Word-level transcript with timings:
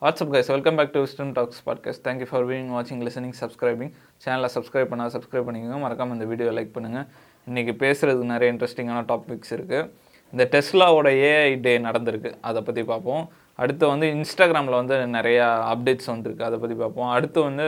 What's up 0.00 0.32
guys 0.32 0.46
welcome 0.46 0.76
back 0.76 0.92
to 0.92 1.04
wisdom 1.04 1.32
talks 1.32 1.68
podcast 1.68 2.06
thank you 2.06 2.26
for 2.30 2.46
viewing 2.46 2.70
வாட்சிங் 2.76 3.08
listening 3.08 3.32
subscribing 3.40 3.92
சேனலை 4.24 4.48
subscribe 4.54 4.92
பண்ணால் 4.92 5.14
subscribe 5.16 5.44
பண்ணிக்கோங்க. 5.48 5.80
மறக்காமல் 5.80 6.12
இந்த 6.12 6.24
வீடியோ 6.24 6.50
லைக் 6.50 6.70
பண்ணுங்கள் 6.74 7.06
இன்றைக்கி 7.50 7.74
பேசுகிறதுக்கு 7.82 8.24
நிறைய 8.24 8.54
இன்ட்ரெஸ்டிங்கான 8.54 9.04
டாபிக்ஸ் 9.08 9.50
இருக்குது 9.50 9.90
இந்த 10.32 10.48
டெஸ்லாவோட 10.50 11.06
ஏஐ 11.06 11.60
டே 11.60 11.78
நடந்திருக்கு. 11.78 12.34
அதை 12.40 12.62
பற்றி 12.62 12.82
பார்ப்போம். 12.82 13.28
அடுத்து 13.54 13.88
வந்து 13.88 14.06
இன்ஸ்டாகிராமில் 14.06 14.74
வந்து 14.74 14.94
நிறையா 14.94 15.46
அப்டேட்ஸ் 15.74 16.10
வந்துருக்கு. 16.10 16.42
அதை 16.42 16.58
பற்றி 16.58 16.76
பார்ப்போம். 16.76 17.08
அடுத்து 17.08 17.42
வந்து 17.42 17.66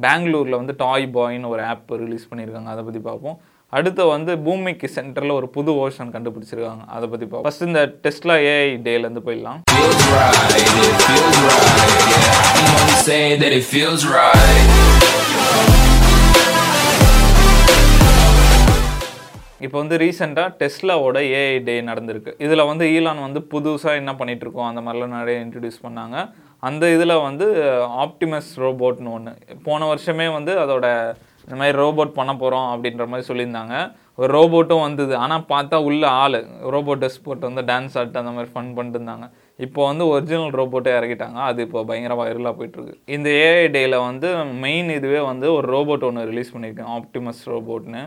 பெங்களூரில் 0.00 0.54
வந்து 0.54 0.74
டாய் 0.76 1.10
பாய்னு 1.14 1.48
ஒரு 1.48 1.64
ஆப் 1.64 1.90
ரிலீஸ் 1.90 2.28
பண்ணியிருக்காங்க. 2.34 2.64
அதை 2.64 2.84
பற்றி 2.84 3.00
பார்ப்போம். 3.00 3.40
அடுத்து 3.74 4.02
வந்து 4.06 4.32
பூமிக்கு 4.46 4.88
சென்டரில் 4.96 5.32
ஒரு 5.36 5.46
புது 5.54 5.70
ஓஷன் 5.84 6.12
கண்டுபிடிச்சிருக்காங்க. 6.14 6.84
அதை 6.96 7.06
பற்றி 7.12 7.26
பார்ப்போம். 7.26 7.46
ஃபஸ்ட் 7.46 7.64
இந்த 7.66 7.80
டெஸ்லா 8.04 8.36
ஏஐ 8.50 8.68
டேலேருந்து 8.84 9.22
போயிடலாம். 9.26 9.58
இப்போ 19.66 19.76
வந்து 19.82 19.96
ரீசெண்டாக 20.04 20.48
டெஸ்லாவோட 20.62 21.18
ஏஐ 21.40 21.58
டே 21.68 21.76
நடந்திருக்கு. 21.90 22.34
இதில் 22.46 22.68
வந்து 22.70 22.86
ஈலான் 22.96 23.26
வந்து 23.26 23.40
புதுசாக 23.52 24.00
என்ன 24.02 24.14
பண்ணிட்டு 24.22 24.44
இருக்கோம் 24.46 24.70
அந்த 24.70 24.82
மாதிரிலாம் 24.86 25.18
நிறைய 25.20 25.44
இன்ட்ரடியூஸ் 25.44 25.84
பண்ணாங்க. 25.86 26.16
அந்த 26.68 26.84
இதில் 26.96 27.22
வந்து 27.28 27.46
ஆப்டிமஸ் 28.04 28.52
ரோபோட்னு 28.64 29.14
ஒன்று 29.18 29.32
போன 29.68 29.94
வருஷமே 29.94 30.28
வந்து 30.38 30.54
அதோட 30.64 30.86
இந்த 31.46 31.56
மாதிரி 31.60 31.74
ரோபோட் 31.82 32.12
பண்ண 32.18 32.32
போகிறோம் 32.42 32.68
அப்படின்ற 32.74 33.04
மாதிரி 33.10 33.26
சொல்லியிருந்தாங்க. 33.30 33.74
ஒரு 34.20 34.30
ரோபோட்டும் 34.36 34.84
வந்தது. 34.86 35.14
ஆனால் 35.24 35.46
பார்த்தா 35.52 35.76
உள்ள 35.88 36.04
ஆள் 36.22 36.38
ரோபோட் 36.74 37.00
ட்ரெஸ் 37.02 37.24
போட்டு 37.26 37.48
வந்து 37.48 37.64
டான்ஸ் 37.70 37.96
ஆட்டு 38.00 38.20
அந்த 38.22 38.32
மாதிரி 38.36 38.50
ஃபன் 38.54 38.70
பண்ணிட்டு 38.76 38.98
இருந்தாங்க. 38.98 39.26
இப்போ 39.66 39.80
வந்து 39.90 40.04
ஒரிஜினல் 40.12 40.54
ரோபோட்டே 40.60 40.92
இறக்கிட்டாங்க. 40.98 41.38
அது 41.50 41.60
இப்போ 41.66 41.82
பயங்கர 41.90 42.14
வைரலாக 42.22 42.54
போயிட்டுருக்கு. 42.60 42.96
இந்த 43.16 43.28
ஏஐ 43.46 43.66
டேயில் 43.76 43.98
வந்து 44.08 44.30
மெயின் 44.64 44.90
இதுவே 44.98 45.20
வந்து 45.32 45.48
ஒரு 45.58 45.68
ரோபோட் 45.76 46.06
ஒன்று 46.08 46.30
ரிலீஸ் 46.30 46.54
பண்ணியிருக்கேன் 46.54 46.92
ஆப்டிமஸ் 46.98 47.42
ரோபோட்னு 47.54 48.04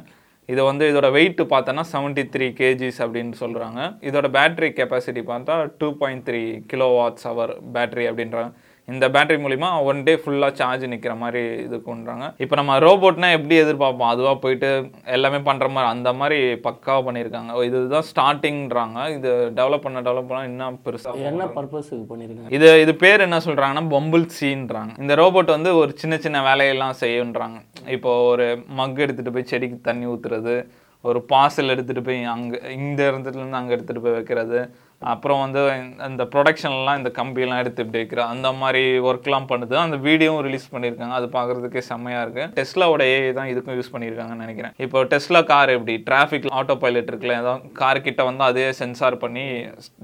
இது 0.53 0.61
வந்து 0.69 0.83
இதோட 0.91 1.07
வெயிட் 1.15 1.41
பார்த்தோன்னா 1.51 1.83
செவன்ட்டி 1.91 2.23
த்ரீ 2.33 2.45
கேஜிஸ் 2.59 2.99
அப்படின்னு 3.05 3.35
சொல்கிறாங்க 3.41 3.79
இதோட 4.07 4.27
பேட்ரி 4.37 4.69
கெப்பாசிட்டி 4.77 5.21
பார்த்தா 5.31 5.55
two 5.81 5.87
point 5.99 6.23
three 6.29 6.41
kilowatts 6.99 7.27
hour 7.29 7.51
battery 7.75 8.05
அப்படின்றாங்க. 8.11 8.51
இந்த 8.89 9.05
பேட்டரி 9.09 9.39
மூலிமா 9.41 9.69
ஒன் 9.83 9.99
டே 10.03 10.13
ஃபுல்லாக 10.19 10.57
சார்ஜ் 10.59 10.85
நிற்கிற 10.87 11.13
மாதிரி 11.17 11.41
இது 11.63 11.77
கொண்டுறாங்க 11.85 12.25
இப்போ 12.39 12.55
நம்ம 12.55 12.77
ரோபோட்னா 12.79 13.29
எப்படி 13.35 13.55
எதிர்பார்ப்போம்? 13.59 14.11
அதுவாக 14.11 14.35
போயிட்டு 14.39 14.69
எல்லாமே 15.13 15.39
பண்ணுற 15.45 15.67
மாதிரி 15.69 15.91
அந்த 15.91 16.11
மாதிரி 16.13 16.37
பக்காவாக 16.65 17.03
பண்ணியிருக்காங்க 17.07 17.37
இதுதான் 17.65 18.07
ஸ்டார்டிங்கிறாங்க 18.09 18.97
இது 19.13 19.29
டெவலப் 19.55 19.85
பண்ண 19.85 20.01
டெவலப் 20.01 20.29
பண்ண 20.29 20.49
இன்னும் 20.49 20.79
பெருசாக 20.85 21.27
என்ன 21.29 21.47
பர்பஸுக்கு 21.55 22.03
பண்ணியிருக்காங்க 22.09 22.53
இது 22.57 22.67
இது 22.81 22.95
பேர் 22.97 23.25
என்ன 23.25 23.39
சொல்றாங்கன்னா 23.45 23.85
பம்பிள் 23.91 24.25
சீன்றாங்க 24.37 24.93
இந்த 24.99 25.15
ரோபோட் 25.19 25.55
வந்து 25.55 25.71
ஒரு 25.77 25.93
சின்ன 25.97 26.17
சின்ன 26.19 26.41
வேலையெல்லாம் 26.43 26.99
செய்யுன்றாங்க 27.01 27.57
இப்போ 27.91 28.11
ஒரு 28.27 28.47
மக் 28.77 28.99
எடுத்துட்டு 28.99 29.31
போய் 29.31 29.49
செடிக்கு 29.49 29.79
தண்ணி 29.83 30.07
ஊத்துறது 30.07 30.55
ஒரு 31.03 31.19
பார்சல் 31.27 31.73
எடுத்துட்டு 31.73 32.01
போய் 32.03 32.23
அங்க 32.31 32.53
இந்த 32.77 32.99
இடத்துல 33.09 33.37
இருந்து 33.37 33.59
அங்க 33.59 33.71
எடுத்துட்டு 33.75 34.01
போய் 34.01 34.15
வைக்கிறது 34.15 34.59
அப்புறம் 35.01 35.41
வந்து 35.43 35.61
இந்த 36.07 36.23
ப்ரொடக்ஷன்லாம் 36.31 36.97
இந்த 36.99 37.09
கம்பியெல்லாம் 37.17 37.61
எடுத்து 37.63 37.83
இப்படி 37.83 37.99
வைக்கிற 38.01 38.21
அந்த 38.33 38.47
மாதிரி 38.61 38.81
ஒர்க்லாம் 39.09 39.47
பண்ணுது. 39.51 39.75
அந்த 39.83 39.97
வீடியோவும் 40.07 40.43
ரிலீஸ் 40.47 40.67
பண்ணியிருக்காங்க. 40.73 41.15
அது 41.19 41.27
பார்க்குறதுக்கே 41.35 41.83
செம்மையாக 41.89 42.23
இருக்குது 42.25 42.51
டெஸ்லாவோட 42.59 43.05
ஏஐ 43.13 43.29
தான் 43.39 43.51
இதுக்கும் 43.51 43.77
யூஸ் 43.79 43.93
பண்ணியிருக்காங்கன்னு 43.93 44.45
நினைக்கிறேன். 44.45 44.75
இப்போ 44.85 45.03
டெஸ்லா 45.13 45.41
கார் 45.53 45.73
எப்படி? 45.77 45.95
டிராஃபிக் 46.09 46.49
ஆட்டோ 46.59 46.75
பைலட் 46.83 47.11
இருக்குல்ல 47.11 47.39
ஏதாவது 47.43 47.71
கார் 47.81 48.05
கிட்ட 48.07 48.23
வந்து 48.29 48.45
அதே 48.49 48.67
சென்சார் 48.81 49.21
பண்ணி 49.23 49.45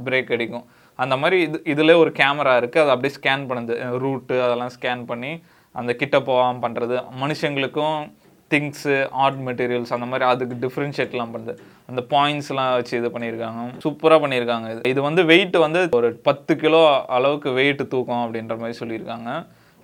பிரேக் 0.07 0.33
அடிக்கும். 0.37 0.65
அந்த 1.03 1.15
மாதிரி 1.21 1.37
இது 1.47 1.57
இதில் 1.73 1.99
ஒரு 2.03 2.13
கேமரா 2.21 2.55
இருக்குது 2.61 2.83
அது 2.85 2.93
அப்படியே 2.95 3.15
ஸ்கேன் 3.19 3.47
பண்ணுது. 3.51 3.75
ரூட்டு 4.03 4.35
அதெல்லாம் 4.45 4.73
ஸ்கேன் 4.77 5.03
பண்ணி 5.11 5.33
அந்த 5.75 5.91
கிட்ட 6.01 6.17
போகாமல் 6.29 6.61
பண்ணுறது 6.65 6.97
மனுஷங்களுக்கும் 7.21 7.97
திங்ஸு 8.55 8.95
ஆர்ட் 9.23 9.41
மெட்டீரியல்ஸ் 9.47 9.95
அந்த 9.97 10.07
மாதிரி 10.11 10.25
அதுக்கு 10.31 10.55
டிஃப்ரென்ஷியேட்லாம் 10.65 11.33
பண்ணுது 11.35 11.55
அந்த 11.89 12.01
பாயிண்ட்ஸ்லாம் 12.13 12.73
வச்சு 12.77 12.93
இது 13.01 13.09
பண்ணியிருக்காங்க. 13.15 13.61
சூப்பராக 13.83 14.19
பண்ணியிருக்காங்க. 14.23 14.67
இது 14.73 14.89
இது 14.93 15.01
வந்து 15.09 15.21
வெயிட் 15.31 15.57
வந்து 15.65 15.81
ஒரு 15.99 16.09
பத்து 16.27 16.53
கிலோ 16.63 16.81
அளவுக்கு 17.17 17.51
வெயிட் 17.59 17.83
தூக்கம் 17.93 18.23
அப்படின்ற 18.25 18.55
மாதிரி 18.61 18.77
சொல்லியிருக்காங்க. 18.81 19.29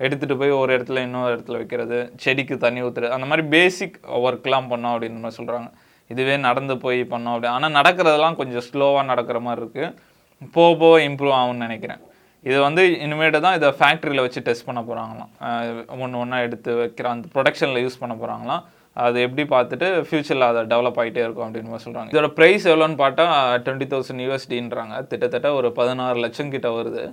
எடுத்துகிட்டு 0.06 0.36
போய் 0.42 0.54
ஒரு 0.60 0.72
இடத்துல 0.76 1.02
இன்னொரு 1.08 1.32
இடத்துல 1.36 1.58
வைக்கிறது 1.62 1.98
செடிக்கு 2.24 2.56
தண்ணி 2.64 2.82
ஊற்றுறது 2.86 3.16
அந்த 3.18 3.28
மாதிரி 3.32 3.44
பேசிக் 3.56 3.98
ஒர்க்லாம் 4.28 4.70
பண்ணோம் 4.72 4.94
அப்படின்ற 4.94 5.20
மாதிரி 5.24 5.40
சொல்கிறாங்க 5.40 5.70
இதுவே 6.14 6.38
நடந்து 6.46 6.76
போய் 6.86 7.02
பண்ணோம் 7.12 7.34
அப்படி. 7.36 7.50
ஆனால் 7.56 7.76
நடக்கிறதெல்லாம் 7.80 8.40
கொஞ்சம் 8.40 8.66
ஸ்லோவாக 8.70 9.10
நடக்கிற 9.12 9.40
மாதிரி 9.48 9.62
இருக்குது 9.64 10.50
போக 10.56 10.72
போக 10.84 10.96
இம்ப்ரூவ் 11.10 11.36
ஆகும்னு 11.42 11.66
நினைக்கிறேன். 11.68 12.02
இது 12.50 12.58
வந்து 12.68 12.84
இனிமேட்டு 13.06 13.40
தான் 13.46 13.58
இதை 13.58 13.70
ஃபேக்ட்ரியில் 13.80 14.26
வச்சு 14.26 14.46
டெஸ்ட் 14.50 14.68
பண்ண 14.68 14.82
போகிறாங்களாம் 14.90 16.00
ஒன்று 16.04 16.22
ஒன்றா 16.22 16.38
எடுத்து 16.46 16.72
வைக்கிற 16.84 17.10
அந்த 17.16 17.28
ப்ரொடக்ஷனில் 17.34 17.84
யூஸ் 17.86 18.02
பண்ண 18.04 18.14
போகிறாங்களாம் 18.22 18.64
அது 19.04 19.18
எப்படி 19.26 19.44
பார்த்துட்டு 19.54 19.88
ஃப்யூச்சரில் 20.08 20.48
அதை 20.48 20.62
டெவலப் 20.72 20.98
ஆகிட்டே 21.02 21.22
இருக்கும் 21.26 21.46
அப்படின்னு 21.48 21.84
சொல்கிறாங்க 21.84 22.12
இதோட 22.14 22.30
ப்ரைஸ் 22.38 22.64
எவ்வளோன்னு 22.72 22.98
பார்த்தா 23.04 23.26
டுவெண்ட்டி 23.66 23.88
தௌசண்ட் 23.92 24.24
யூஎஸ்டின்றாங்க 24.26 24.96
கிட்டத்தட்ட 25.12 25.50
ஒரு 25.60 25.68
பதினாறு 25.78 26.18
லட்சம் 26.24 26.54
கிட்ட 26.56 26.70
வருது. 26.78 27.04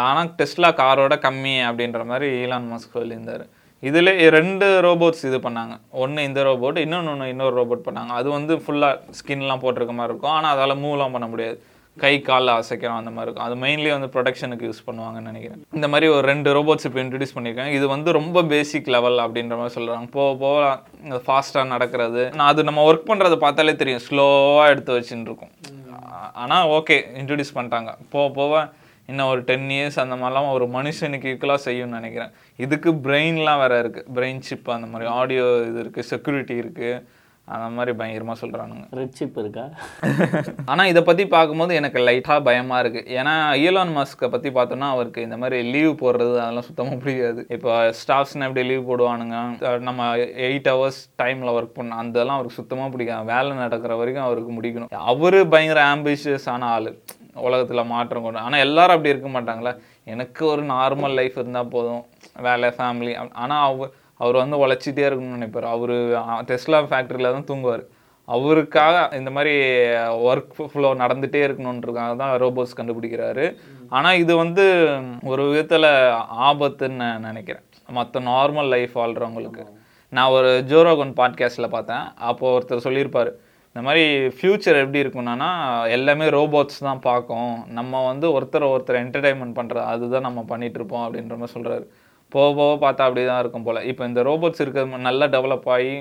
ஆனால் 0.00 0.30
டெஸ்லா 0.40 0.70
காரோட 0.82 1.14
கம்மி 1.24 1.54
அப்படின்ற 1.68 2.02
மாதிரி 2.10 2.28
ஈலான் 2.42 2.68
மஸ்க் 2.72 2.98
சொல்லியிருந்தார். 2.98 3.44
இதில் 3.88 4.12
ரெண்டு 4.38 4.66
ரோபோட்ஸ் 4.86 5.24
இது 5.30 5.38
பண்ணாங்க. 5.46 5.74
ஒன்று 6.02 6.28
இந்த 6.28 6.42
ரோபோட் 6.48 6.78
இன்னொன்று 6.84 7.12
ஒன்று 7.14 7.32
இன்னொரு 7.32 7.54
ரோபோட் 7.60 7.86
பண்ணாங்க. 7.88 8.12
அது 8.20 8.28
வந்து 8.36 8.54
ஃபுல்லாக 8.64 9.16
ஸ்கின்லாம் 9.18 9.62
போட்டிருக்க 9.64 9.94
மாதிரி 9.98 10.12
இருக்கும். 10.12 10.34
ஆனால் 10.36 10.52
அதால் 10.54 10.80
மூவ்லாம் 10.84 11.16
பண்ண 11.16 11.28
முடியாது. 11.32 11.58
கை 12.02 12.12
காலில் 12.28 12.52
அசைக்கிறோம் 12.56 13.00
அந்த 13.00 13.12
மாதிரி 13.16 13.28
இருக்கும். 13.28 13.46
அது 13.48 13.56
மெயின்லி 13.64 13.90
வந்து 13.94 14.08
ப்ரொடக்ஷனுக்கு 14.14 14.68
யூஸ் 14.68 14.82
பண்ணுவாங்கன்னு 14.88 15.30
நினைக்கிறேன். 15.30 15.60
இந்த 15.78 15.88
மாதிரி 15.92 16.06
ஒரு 16.16 16.24
ரெண்டு 16.32 16.50
ரோபோட்ஸ் 16.56 16.86
இப்போ 16.88 17.00
இன்ட்ரடியூஸ் 17.04 17.36
பண்ணியிருக்காங்க. 17.36 17.74
இது 17.78 17.86
வந்து 17.94 18.12
ரொம்ப 18.18 18.42
பேசிக் 18.54 18.90
லெவல் 18.96 19.18
அப்படின்ற 19.26 19.56
மாதிரி 19.60 19.76
சொல்கிறாங்க 19.76 20.10
போக 20.18 20.32
போக 20.44 21.20
ஃபாஸ்ட்டாக 21.28 21.66
நடக்கிறது. 21.74 22.24
நான் 22.38 22.50
அது 22.52 22.68
நம்ம 22.70 22.84
ஒர்க் 22.90 23.10
பண்ணுறதை 23.12 23.38
பார்த்தாலே 23.46 23.76
தெரியும். 23.82 24.04
ஸ்லோவாக 24.08 24.72
எடுத்து 24.74 24.98
வச்சுன்னு 24.98 25.28
இருக்கும். 25.30 25.54
ஆனால் 26.44 26.66
ஓகே 26.78 26.98
இன்ட்ரடியூஸ் 27.20 27.56
பண்ணிட்டாங்க. 27.58 27.92
போக 28.16 28.26
போக 28.40 28.64
இன்னும் 29.10 29.28
ஒரு 29.32 29.40
டென் 29.48 29.68
இயர்ஸ் 29.74 29.98
அந்த 30.02 30.14
மாதிரிலாம் 30.20 30.48
ஒரு 30.54 30.66
மனுஷனுக்கு 30.76 31.30
ஈக்குவலாக 31.32 31.60
செய்யும்னு 31.66 31.98
நினைக்கிறேன். 31.98 32.32
இதுக்கு 32.64 32.90
பிரெயின்லாம் 33.04 33.60
வேறு 33.62 33.76
இருக்குது 33.82 34.08
பிரெயின் 34.16 34.40
சிப் 34.48 34.70
அந்த 34.76 34.88
மாதிரி 34.92 35.06
ஆடியோ 35.18 35.44
இது 35.68 35.78
இருக்குது 35.82 36.08
செக்யூரிட்டி 36.12 36.54
இருக்குது 36.62 37.02
அந்த 37.48 37.66
மாதிரி 37.68 37.92
பயங்கரமாக 37.98 38.36
சொல்கிறானுங்க 38.40 38.84
ரெட் 38.90 39.16
சிப் 39.18 39.36
இருக்கா? 39.38 39.64
ஆனால் 40.70 40.88
இதை 40.92 41.02
பற்றி 41.02 41.24
பார்க்கும்போது 41.26 41.74
எனக்கு 41.74 41.98
லைட்டாக 41.98 42.40
பயமாக 42.42 42.80
இருக்குது 42.82 43.10
ஏன்னா 43.18 43.34
ஈலான் 43.64 43.92
மாஸ்க்கை 43.96 44.28
பற்றி 44.30 44.50
பார்த்தோன்னா 44.50 44.88
அவருக்கு 44.94 45.20
இந்த 45.22 45.36
மாதிரி 45.36 45.58
லீவ் 45.74 45.92
போடுறது 46.02 46.34
அதெல்லாம் 46.44 46.66
சுத்தமாக 46.68 46.96
பிடிக்காது 46.96 47.42
இப்போ 47.48 47.72
ஸ்டாஃப்ஸ்னால் 48.00 48.48
எப்படி 48.48 48.64
லீவ் 48.66 48.88
போடுவானுங்க. 48.90 49.36
நம்ம 49.88 50.08
எயிட் 50.48 50.70
ஹவர்ஸ் 50.72 51.00
டைமில் 51.22 51.52
ஒர்க் 51.56 51.76
பண்ண 51.78 52.00
அதெல்லாம் 52.02 52.38
அவருக்கு 52.38 52.60
சுத்தமாக 52.60 52.90
பிடிக்காது. 52.94 53.24
வேலை 53.24 53.52
நடக்கிற 53.56 53.94
வரைக்கும் 53.96 54.26
அவருக்கு 54.28 54.52
முடிக்கணும். 54.56 54.90
அவர் 55.12 55.38
பயங்கர 55.48 55.82
ஆம்பிஷியஸான 55.94 56.68
ஆள். 56.76 56.90
உலகத்தில் 57.46 57.90
மாற்றம் 57.92 58.22
கொண்டு 58.22 58.40
ஆனால் 58.40 58.64
எல்லாரும் 58.66 58.96
அப்படி 58.96 59.14
இருக்க 59.14 59.30
மாட்டாங்களே. 59.36 59.72
எனக்கு 60.04 60.42
ஒரு 60.46 60.62
நார்மல் 60.62 61.16
லைஃப் 61.20 61.38
இருந்தால் 61.40 61.72
போதும். 61.76 62.02
வேலை 62.48 62.68
ஃபேமிலி 62.78 63.14
ஆனால் 63.44 63.64
அவர் 63.68 63.92
அவர் 64.20 64.36
வந்து 64.42 64.56
உழைச்சிட்டே 64.62 65.04
இருக்கணும்னு 65.08 65.38
நினைப்பார். 65.38 65.68
அவர் 65.74 65.94
டெஸ்லா 66.50 66.80
ஃபேக்ட்ரியில் 66.90 67.34
தான் 67.36 67.48
தூங்குவார். 67.50 67.84
அவருக்காக 68.28 68.94
இந்த 69.18 69.30
மாதிரி 69.34 69.54
ஒர்க் 70.28 70.54
ஃப்ளோ 70.70 70.88
நடந்துகிட்டே 71.02 71.40
இருக்கணுன்றதுக்காக 71.46 72.14
தான் 72.22 72.32
ரோபோட்ஸ் 72.42 72.78
கண்டுபிடிக்கிறாரு. 72.78 73.44
ஆனால் 73.96 74.20
இது 74.22 74.32
வந்து 74.42 74.64
ஒரு 75.32 75.42
விதத்தில் 75.50 75.90
ஆபத்துன்னு 76.48 77.00
நான் 77.02 77.26
நினைக்கிறேன். 77.30 77.66
மற்ற 77.98 78.20
நார்மல் 78.30 78.70
லைஃப் 78.74 78.94
வாழ்கிறவங்களுக்கு 79.00 79.64
நான் 80.16 80.34
ஒரு 80.36 80.50
ஜோரோகன் 80.70 81.12
பாட்காஸ்ட்டில் 81.20 81.74
பார்த்தேன். 81.76 82.06
அப்போது 82.30 82.54
ஒருத்தர் 82.56 82.86
சொல்லியிருப்பார் 82.86 83.30
இந்த 83.70 83.82
மாதிரி 83.86 84.04
ஃப்யூச்சர் 84.36 84.80
எப்படி 84.82 85.02
இருக்குன்னா 85.04 85.48
எல்லாமே 85.96 86.26
ரோபோட்ஸ் 86.36 86.84
தான் 86.88 87.02
பார்க்கும். 87.08 87.54
நம்ம 87.78 88.02
வந்து 88.10 88.26
ஒருத்தர் 88.36 88.70
ஒருத்தர் 88.72 89.02
என்டர்டைன்மெண்ட் 89.04 89.56
பண்ணுறது 89.58 89.84
அதுதான் 89.92 90.26
நம்ம 90.28 90.44
பண்ணிகிட்ருப்போம் 90.52 91.04
இருப்போம் 91.04 91.04
அப்படின்ற 91.06 91.36
மாதிரி 91.40 91.56
சொல்கிறாரு 91.56 91.86
போக 92.34 92.48
போக 92.58 92.72
பார்த்தா 92.84 93.06
அப்படி 93.06 93.22
தான் 93.30 93.40
இருக்கும் 93.42 93.66
போல். 93.66 93.80
இப்போ 93.90 94.02
இந்த 94.10 94.20
ரோபோட்ஸ் 94.28 94.62
இருக்கிறது 94.64 95.06
நல்லா 95.08 95.26
டெவலப் 95.36 95.68
ஆகி 95.76 95.94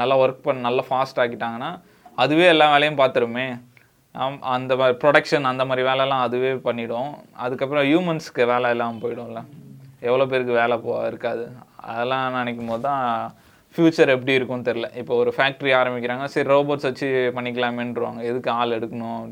நல்லா 0.00 0.14
ஒர்க் 0.22 0.44
பண்ண 0.46 0.66
நல்லா 0.68 0.82
ஃபாஸ்ட் 0.88 1.20
ஆக்கிட்டாங்கன்னா 1.22 1.70
அதுவே 2.22 2.46
எல்லா 2.54 2.66
வேலையும் 2.74 3.00
பார்த்துருமே. 3.00 3.46
அந்த 4.54 4.72
மாதிரி 4.80 4.94
ப்ரொடக்ஷன் 5.02 5.50
அந்த 5.50 5.64
மாதிரி 5.70 5.82
வேலைலாம் 5.88 6.24
அதுவே 6.26 6.50
பண்ணிவிடும் 6.66 7.10
அதுக்கப்புறம் 7.44 7.84
ஹியூமன்ஸ்க்கு 7.88 8.48
வேலை 8.52 8.70
இல்லாமல் 8.74 9.02
போயிடும்ல. 9.04 9.42
எவ்வளோ 10.08 10.24
பேருக்கு 10.32 10.54
வேலை 10.62 10.76
போ 10.86 10.92
இருக்காது. 11.10 11.44
அதெல்லாம் 11.90 12.38
நினைக்கும் 12.38 12.70
போது 12.72 12.84
தான் 12.88 13.04
ஃப்யூச்சர் 13.74 14.12
எப்படி 14.16 14.36
இருக்கும்னு 14.38 14.68
தெரில 14.68 14.86
இப்போ 15.00 15.14
ஒரு 15.22 15.30
ஃபேக்ட்ரி 15.36 15.72
ஆரம்பிக்கிறாங்க 15.80 16.24
சரி 16.34 16.48
ரோபோட்ஸ் 16.54 16.88
வச்சு 16.88 17.08
பண்ணிக்கலாமேன்றவாங்க. 17.36 18.20
எதுக்கு 18.30 18.50
ஆள் 18.58 18.76
எடுக்கணும்? 18.78 19.26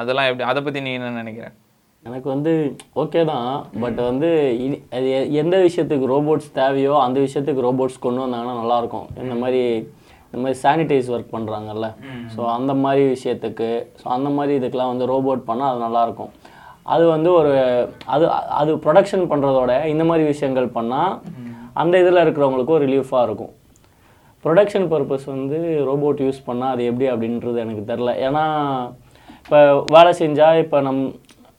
அதெல்லாம் 0.00 0.28
எப்படி 0.30 0.46
அதை 0.50 0.60
பற்றி 0.66 0.80
நீ 0.86 0.92
என்ன 0.98 1.12
நினைக்கிறேன் 1.22 1.56
எனக்கு 2.06 2.28
வந்து 2.34 2.52
ஓகே 3.02 3.20
தான் 3.30 3.48
பட் 3.82 3.98
வந்து 4.08 4.28
அது 4.96 5.08
எந்த 5.42 5.56
விஷயத்துக்கு 5.66 6.06
ரோபோட்ஸ் 6.12 6.48
தேவையோ 6.60 6.94
அந்த 7.04 7.18
விஷயத்துக்கு 7.26 7.64
ரோபோட்ஸ் 7.66 7.98
கொண்டு 8.06 8.22
வந்தாங்கன்னா 8.24 8.54
நல்லாயிருக்கும். 8.62 9.06
இந்த 9.24 9.34
மாதிரி 9.42 9.60
இந்த 10.26 10.40
மாதிரி 10.42 10.56
சானிடைஸ் 10.64 11.10
ஒர்க் 11.14 11.34
பண்ணுறாங்கல்ல 11.36 11.88
ஸோ 12.34 12.40
அந்த 12.56 12.72
மாதிரி 12.84 13.02
விஷயத்துக்கு 13.14 13.68
ஸோ 14.00 14.06
அந்த 14.16 14.28
மாதிரி 14.36 14.52
இதுக்கெலாம் 14.60 14.92
வந்து 14.92 15.08
ரோபோட் 15.14 15.42
பண்ணால் 15.50 15.70
அது 15.72 15.80
நல்லாயிருக்கும். 15.86 16.32
அது 16.94 17.04
வந்து 17.14 17.30
ஒரு 17.40 17.52
அது 18.14 18.24
அது 18.60 18.70
ப்ரொடக்ஷன் 18.84 19.26
பண்ணுறதோட 19.32 19.72
இந்த 19.94 20.04
மாதிரி 20.10 20.24
விஷயங்கள் 20.32 20.68
பண்ணால் 20.78 21.12
அந்த 21.82 21.94
இதில் 22.02 22.24
இருக்கிறவங்களுக்கும் 22.24 22.82
ரிலீஃபாக 22.86 23.26
இருக்கும். 23.28 23.52
ப்ரொடக்ஷன் 24.44 24.88
பர்பஸ் 24.92 25.26
வந்து 25.34 25.58
ரோபோட் 25.90 26.22
யூஸ் 26.26 26.46
பண்ணால் 26.48 26.72
அது 26.74 26.88
எப்படி 26.90 27.06
அப்படின்றது 27.12 27.58
எனக்கு 27.64 27.84
தெரில 27.90 28.12
ஏன்னா 28.28 28.44
இப்போ 29.42 29.60
வேலை 29.94 30.10
செஞ்சால் 30.22 30.60
இப்போ 30.64 30.80
நம் 30.86 31.02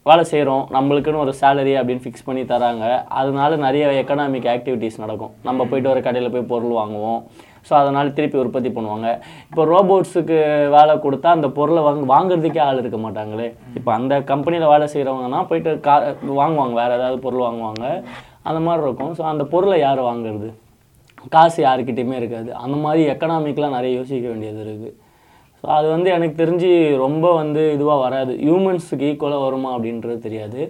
வேலை 0.10 0.24
செய்கிறோம் 0.32 0.64
நம்மளுக்குன்னு 0.76 1.24
ஒரு 1.24 1.34
சேலரி 1.42 1.74
அப்படின்னு 1.80 2.04
ஃபிக்ஸ் 2.06 2.26
பண்ணி 2.28 2.42
தராங்க. 2.52 2.86
அதனால 3.20 3.56
நிறைய 3.66 3.84
எக்கனாமிக் 4.02 4.48
ஆக்டிவிட்டீஸ் 4.54 5.02
நடக்கும். 5.04 5.34
நம்ம 5.48 5.66
போயிட்டு 5.70 5.92
ஒரு 5.94 6.02
கடையில் 6.08 6.34
போய் 6.34 6.50
பொருள் 6.54 6.74
வாங்குவோம். 6.80 7.22
ஸோ 7.68 7.74
அதனால் 7.82 8.16
திருப்பி 8.16 8.38
உற்பத்தி 8.42 8.70
பண்ணுவாங்க. 8.78 9.10
இப்போ 9.50 9.64
ரோபோட்ஸுக்கு 9.74 10.38
வேலை 10.76 10.94
கொடுத்தா 11.06 11.30
அந்த 11.38 11.50
பொருளை 11.60 11.82
வாங்க 11.86 12.08
வாங்குறதுக்கே 12.14 12.62
ஆள் 12.66 12.82
இருக்க 12.82 12.98
மாட்டாங்களே. 13.06 13.48
இப்போ 13.80 13.90
அந்த 14.00 14.14
கம்பெனியில் 14.32 14.72
வேலை 14.74 14.88
செய்கிறவங்கன்னா 14.94 15.40
போயிட்டு 15.52 15.74
கா 15.88 15.96
வாங்குவாங்க. 16.42 16.76
வேறு 16.82 16.98
ஏதாவது 17.00 17.20
பொருள் 17.28 17.46
வாங்குவாங்க. 17.48 17.86
அந்த 18.50 18.60
மாதிரி 18.68 18.86
இருக்கும். 18.88 19.14
ஸோ 19.20 19.26
அந்த 19.32 19.46
பொருளை 19.54 19.78
யார் 19.86 20.02
வாங்குறது? 20.10 20.50
காசு 21.36 21.60
யாருக்கிட்டையுமே 21.68 22.16
இருக்காது. 22.22 22.50
அந்த 22.64 22.78
மாதிரி 22.86 23.04
எக்கனாமிக்லாம் 23.14 23.78
நிறைய 23.78 23.92
யோசிக்க 24.00 24.28
வேண்டியது 24.34 24.62
இருக்குது 24.66 24.92
ஸோ 25.64 25.70
அது 25.78 25.88
வந்து 25.96 26.10
எனக்கு 26.16 26.36
தெரிஞ்சு 26.40 26.70
ரொம்ப 27.04 27.26
வந்து 27.42 27.62
இதுவாக 27.76 28.00
வராது. 28.06 28.34
ஹியூமன்ஸுக்கு 28.46 29.06
ஈக்குவலாக 29.10 29.44
வருமா 29.46 29.70
அப்படின்றது 29.76 30.18
தெரியாது. 30.26 30.62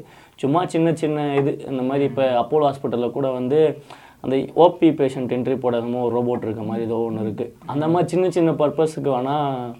சும்மா 0.41 0.61
சின்ன 0.73 0.93
சின்ன 1.01 1.23
இது 1.39 1.51
இந்த 1.71 1.83
மாதிரி 1.89 2.03
இப்போ 2.09 2.25
அப்போலோ 2.41 2.67
ஹாஸ்பிட்டலில் 2.69 3.15
கூட 3.15 3.27
வந்து 3.39 3.59
அந்த 4.25 4.35
ஓபி 4.65 4.89
பேஷண்ட் 4.99 5.33
என்ட்ரி 5.37 5.55
போடாதமோ 5.63 6.03
ஒரு 6.05 6.13
ரோபோட் 6.17 6.45
இருக்க 6.47 6.63
மாதிரி 6.69 6.85
ஏதோ 6.89 6.99
ஒன்று 7.07 7.25
இருக்குது 7.25 7.51
அந்த 7.73 7.85
மாதிரி 7.93 8.11
சின்ன 8.13 8.29
சின்ன 8.37 8.53
பர்பஸுக்கு 8.61 9.09
வேணால் 9.15 9.73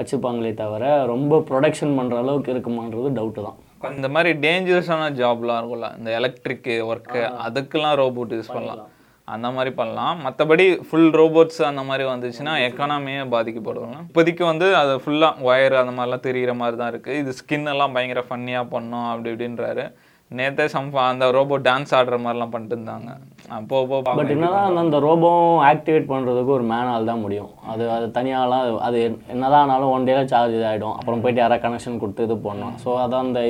வச்சுப்பாங்களே 0.00 0.52
தவிர 0.62 0.90
ரொம்ப 1.12 1.40
ப்ரொடக்ஷன் 1.48 1.96
பண்ணுற 1.98 2.18
அளவுக்கு 2.24 2.52
இருக்குமான்றது 2.54 3.08
டவுட்டு 3.18 3.46
தான். 3.46 3.58
இந்த 4.00 4.08
மாதிரி 4.16 4.30
டேஞ்சரஸான 4.44 5.08
ஜாப்லாம் 5.20 5.58
இருக்கும்ல 5.60 5.88
இந்த 5.98 6.10
எலக்ட்ரிக் 6.20 6.70
ஒர்க்கு 6.90 7.22
அதுக்கெல்லாம் 7.46 7.98
ரோபோட் 8.02 8.34
யூஸ் 8.38 8.54
பண்ணலாம். 8.56 8.90
அந்த 9.32 9.50
மாதிரி 9.50 9.74
பண்ணலாம். 9.74 10.18
மற்றபடி 10.26 10.80
ஃபுல் 10.90 11.10
ரோபோட்ஸ் 11.10 11.62
அந்த 11.62 11.82
மாதிரி 11.82 12.08
வந்துச்சுன்னா 12.08 12.68
எக்கானமியே 12.68 13.28
பாதிக்கப்படும் 13.28 13.92
இப்போதைக்கு 13.92 14.44
வந்து 14.44 14.76
அது 14.76 14.96
ஃபுல்லாக 14.96 15.32
ஒயர் 15.44 15.74
அந்த 15.74 16.02
மாதிரிலாம் 16.02 16.20
தெரிகிற 16.20 16.54
மாதிரி 16.54 16.76
தான் 16.76 16.92
இருக்குது 16.92 17.18
இது 17.18 17.32
ஸ்கின் 17.32 17.68
எல்லாம் 17.68 17.92
பயங்கர 17.92 18.24
ஃபன்னியாக 18.30 18.66
பண்ணோம் 18.66 19.10
அப்படி 19.10 19.30
இப்படின்றாரு. 19.30 19.92
நேற்றே 20.36 20.64
சம் 20.64 20.94
அந்த 20.94 21.32
ரோபோட் 21.32 21.62
டான்ஸ் 21.62 21.94
ஆடுற 21.94 22.18
மாதிரிலாம் 22.18 22.50
பண்ணிட்டு 22.50 22.76
இருந்தாங்க. 22.76 23.16
அப்போ 23.48 23.84
போ 23.84 24.02
பட் 24.02 24.28
என்னதான் 24.28 24.76
அந்த- 24.76 24.80
அந்த 24.80 24.98
ரோபோவும் 24.98 25.66
ஆக்டிவேட் 25.66 26.02
பண்ணுறதுக்கு 26.02 26.44
ஒரு 26.44 26.62
மேனால் 26.62 27.04
தான் 27.04 27.20
முடியும். 27.20 27.50
அது 27.68 27.90
அது 27.90 28.06
தனியாலாம் 28.06 28.78
அது- 28.88 29.18
என்னதான் 29.28 29.60
ஆனாலும் 29.60 29.90
ஒன் 29.90 30.04
டேல 30.04 30.24
சார்ஜ் 30.24 30.52
இதாகிடும் 30.52 30.92
அப்புறம் 30.92 31.20
போயிட்டு 31.20 31.40
யாராவது 31.40 31.68
கனெக்ஷன் 31.68 31.98
கொடுத்து 31.98 32.24
இது 32.24 32.34
பண்ணணும். 32.34 32.74
ஸோ 32.84 32.88
அதான் 32.88 33.18
அந்த 33.18 33.40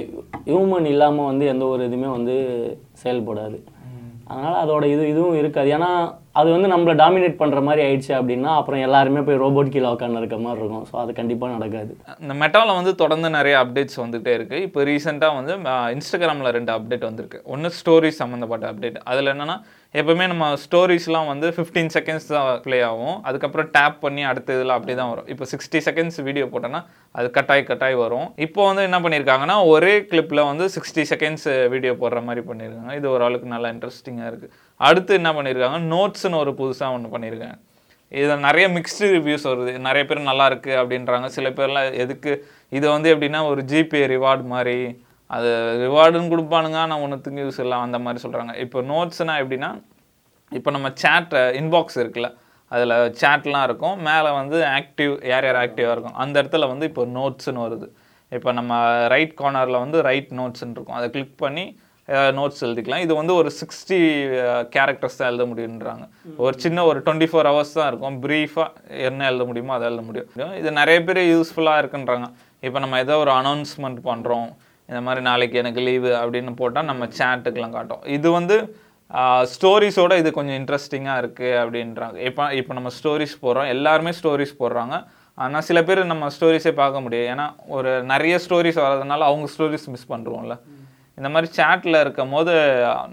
ஹியூமன் 0.46 0.86
இல்லாமல் 0.86 1.26
வந்து 1.26 1.46
எந்த 1.46 1.64
ஒரு 1.64 1.88
இதுவுமே 1.88 2.10
வந்து 2.10 2.36
செயல்படாது. 3.04 3.62
அதனால் 4.30 4.56
அதோட 4.62 4.84
இது 4.94 5.02
இதுவும் 5.12 5.38
இருக்காது. 5.40 5.68
ஏன்னா 5.76 5.90
அது 6.40 6.48
வந்து 6.54 6.68
நம்மளை 6.72 6.94
டாமினேட் 7.02 7.38
பண்ணுற 7.40 7.60
மாதிரி 7.68 7.80
ஆயிடுச்சு 7.86 8.12
அப்படின்னா 8.18 8.50
அப்புறம் 8.58 8.82
எல்லாருமே 8.86 9.20
போய் 9.26 9.40
ரோபோட் 9.44 9.72
கீழே 9.74 9.88
உட்காந்து 9.94 10.20
இருக்க 10.22 10.36
மாதிரி 10.44 10.62
இருக்கும். 10.62 10.84
ஸோ 10.90 10.96
அது 11.02 11.12
கண்டிப்பாக 11.20 11.54
நடக்காது. 11.56 11.92
இந்த 12.24 12.34
மெட்டாவில் 12.42 12.78
வந்து 12.78 12.92
தொடர்ந்து 13.02 13.30
நிறைய 13.38 13.56
அப்டேட்ஸ் 13.64 14.00
வந்துகிட்டே 14.04 14.34
இருக்குது 14.38 14.64
இப்போ 14.68 14.84
ரீசெண்டாக 14.90 15.38
வந்து 15.38 15.54
இன்ஸ்டாகிராமில் 15.96 16.54
ரெண்டு 16.58 16.72
அப்டேட் 16.76 17.08
வந்திருக்கு. 17.10 17.40
ஒன்று 17.54 17.76
ஸ்டோரிஸ் 17.80 18.22
சம்மந்தப்பட்ட 18.22 18.66
அப்டேட் 18.72 19.00
அதில் 19.12 19.32
என்னென்னா 19.34 19.58
எப்பவுமே 19.94 20.24
நம்ம 20.30 20.46
ஸ்டோரிஸ்லாம் 20.62 21.28
வந்து 21.30 21.46
ஃபிஃப்டீன் 21.56 21.90
செகண்ட்ஸ் 21.94 22.26
தான் 22.32 22.48
ப்ளே 22.64 22.78
ஆகும். 22.88 23.14
அதுக்கப்புறம் 23.28 23.68
டேப் 23.76 23.96
பண்ணி 24.02 24.22
அடுத்த 24.30 24.56
இதில் 24.56 24.74
அப்படி 24.74 24.94
தான் 24.98 25.10
வரும். 25.12 25.28
இப்போ 25.32 25.44
சிக்ஸ்டி 25.52 25.80
செகண்ட்ஸ் 25.86 26.18
வீடியோ 26.26 26.46
போட்டோன்னா 26.54 26.80
அது 27.18 27.28
கட்டாய் 27.36 27.62
கட்டாய் 27.70 27.96
வரும். 28.02 28.26
இப்போ 28.46 28.60
வந்து 28.70 28.82
என்ன 28.88 28.98
பண்ணியிருக்காங்கன்னா 29.04 29.56
ஒரே 29.74 29.94
கிளிப்பில் 30.10 30.42
வந்து 30.50 30.66
சிக்ஸ்டி 30.76 31.04
செகண்ட்ஸ் 31.12 31.48
வீடியோ 31.74 31.94
போடுற 32.02 32.20
மாதிரி 32.28 32.44
பண்ணியிருக்காங்க 32.50 32.94
இது 33.00 33.08
ஓரளவுக்கு 33.14 33.54
நல்லா 33.54 33.70
இன்ட்ரெஸ்டிங்காக 33.76 34.30
இருக்குது 34.32 34.52
அடுத்து 34.88 35.18
என்ன 35.20 35.32
பண்ணியிருக்காங்க 35.38 35.80
நோட்ஸ்னு 35.94 36.40
ஒரு 36.42 36.54
புதுசாக 36.60 36.96
ஒன்று 36.98 37.14
பண்ணியிருக்காங்க 37.16 37.58
இதில் 38.12 38.44
நிறைய 38.48 38.66
மிக்ஸ்டு 38.76 39.08
ரிவ்யூஸ் 39.16 39.50
வருது. 39.52 39.72
நிறைய 39.88 40.02
பேர் 40.10 40.28
நல்லா 40.30 40.44
இருக்குது 40.50 40.78
அப்படின்றாங்க. 40.82 41.26
சில 41.38 41.48
பேர்லாம் 41.58 41.88
எதுக்கு 42.04 42.30
இது 42.78 42.86
வந்து 42.94 43.08
எப்படின்னா 43.14 43.42
ஒரு 43.52 43.62
ஜிபே 43.72 44.00
ரிவார்டு 44.14 44.46
மாதிரி 44.54 44.78
அது 45.36 45.48
ரிவார்டுன்னு 45.84 46.32
கொடுப்பானுங்க 46.34 46.78
ஆனால் 46.84 47.02
ஒன்றுத்துக்கு 47.04 47.44
யூஸ் 47.44 47.62
இல்லை 47.64 47.78
அந்த 47.86 47.98
மாதிரி 48.04 48.22
சொல்கிறாங்க 48.24 48.52
இப்போ 48.64 48.80
நோட்ஸ்னால் 48.92 49.40
எப்படின்னா 49.42 49.70
இப்போ 50.58 50.70
நம்ம 50.76 50.88
சேட் 51.02 51.34
இன்பாக்ஸ் 51.60 51.98
இருக்குல்ல 52.02 52.28
அதில் 52.74 52.94
சேட்லாம் 53.20 53.66
இருக்கும். 53.68 53.96
மேலே 54.08 54.30
வந்து 54.38 54.56
ஆக்டிவ் 54.78 55.12
யார் 55.30 55.46
யார் 55.48 55.58
ஆக்டிவாக 55.64 55.94
இருக்கும். 55.94 56.16
அந்த 56.22 56.34
இடத்துல 56.42 56.66
வந்து 56.72 56.88
இப்போ 56.90 57.02
நோட்ஸ்னு 57.18 57.62
வருது. 57.66 57.86
இப்போ 58.36 58.50
நம்ம 58.58 58.72
ரைட் 59.12 59.34
கார்னரில் 59.40 59.82
வந்து 59.84 59.98
ரைட் 60.08 60.32
நோட்ஸ்ன்னு 60.40 60.74
இருக்கும். 60.76 60.98
அதை 60.98 61.06
கிளிக் 61.14 61.36
பண்ணி 61.44 61.64
நோட்ஸ் 62.38 62.62
எழுதிக்கலாம். 62.66 63.02
இது 63.06 63.12
வந்து 63.20 63.32
ஒரு 63.40 63.50
சிக்ஸ்டி 63.60 63.98
கேரக்டர்ஸ் 64.74 65.18
தான் 65.20 65.30
எழுத 65.30 65.44
முடியுன்றாங்க. 65.50 66.04
ஒரு 66.44 66.54
சின்ன 66.64 66.84
ஒரு 66.90 66.98
டுவெண்ட்டி 67.06 67.28
ஃபோர் 67.30 67.48
ஹவர்ஸ் 67.50 67.74
தான் 67.78 67.90
இருக்கும். 67.92 68.16
ப்ரீஃபாக 68.24 68.68
என்ன 69.08 69.26
எழுத 69.30 69.44
முடியுமோ 69.50 69.74
அதை 69.76 69.86
எழுத 69.90 70.04
முடியும். 70.08 70.54
இது 70.60 70.70
நிறைய 70.80 71.00
பேர் 71.08 71.20
யூஸ்ஃபுல்லாக 71.34 71.82
இருக்குன்றாங்க. 71.82 72.28
இப்போ 72.68 72.78
நம்ம 72.84 73.00
ஏதோ 73.04 73.16
ஒரு 73.24 73.32
அனௌன்ஸ்மெண்ட் 73.40 74.00
பண்ணுறோம் 74.08 74.48
இந்த 74.90 75.00
மாதிரி 75.06 75.22
நாளைக்கு 75.30 75.60
எனக்கு 75.62 75.80
லீவு 75.88 76.10
அப்படின்னு 76.20 76.52
போட்டால் 76.60 76.88
நம்ம 76.90 77.08
சேட்டுக்கெலாம் 77.20 77.76
காட்டும். 77.78 78.02
இது 78.16 78.28
வந்து 78.38 78.56
ஸ்டோரிஸோட 79.52 80.12
இது 80.22 80.30
கொஞ்சம் 80.38 80.58
இன்ட்ரெஸ்டிங்காக 80.60 81.20
இருக்குது 81.22 81.58
அப்படின்றாங்க. 81.62 82.16
இப்போ 82.30 82.46
இப்போ 82.60 82.72
நம்ம 82.78 82.90
ஸ்டோரிஸ் 82.96 83.36
போடுறோம். 83.44 83.70
எல்லாருமே 83.74 84.12
ஸ்டோரிஸ் 84.18 84.58
போடுறாங்க. 84.62 84.96
ஆனால் 85.44 85.64
சில 85.68 85.78
பேர் 85.88 86.00
நம்ம 86.12 86.28
ஸ்டோரிஸே 86.34 86.72
பார்க்க 86.80 87.04
முடியாது. 87.04 87.28
ஏன்னா 87.34 87.46
ஒரு 87.76 87.90
நிறைய 88.12 88.34
ஸ்டோரிஸ் 88.46 88.80
வர்றதுனால 88.84 89.26
அவங்க 89.30 89.48
ஸ்டோரிஸ் 89.54 89.88
மிஸ் 89.94 90.10
பண்ணுறோம்ல 90.12 90.56
இந்த 91.18 91.28
மாதிரி 91.34 91.48
சேட்டில் 91.58 92.00
இருக்கும் 92.02 92.34
போது 92.34 92.52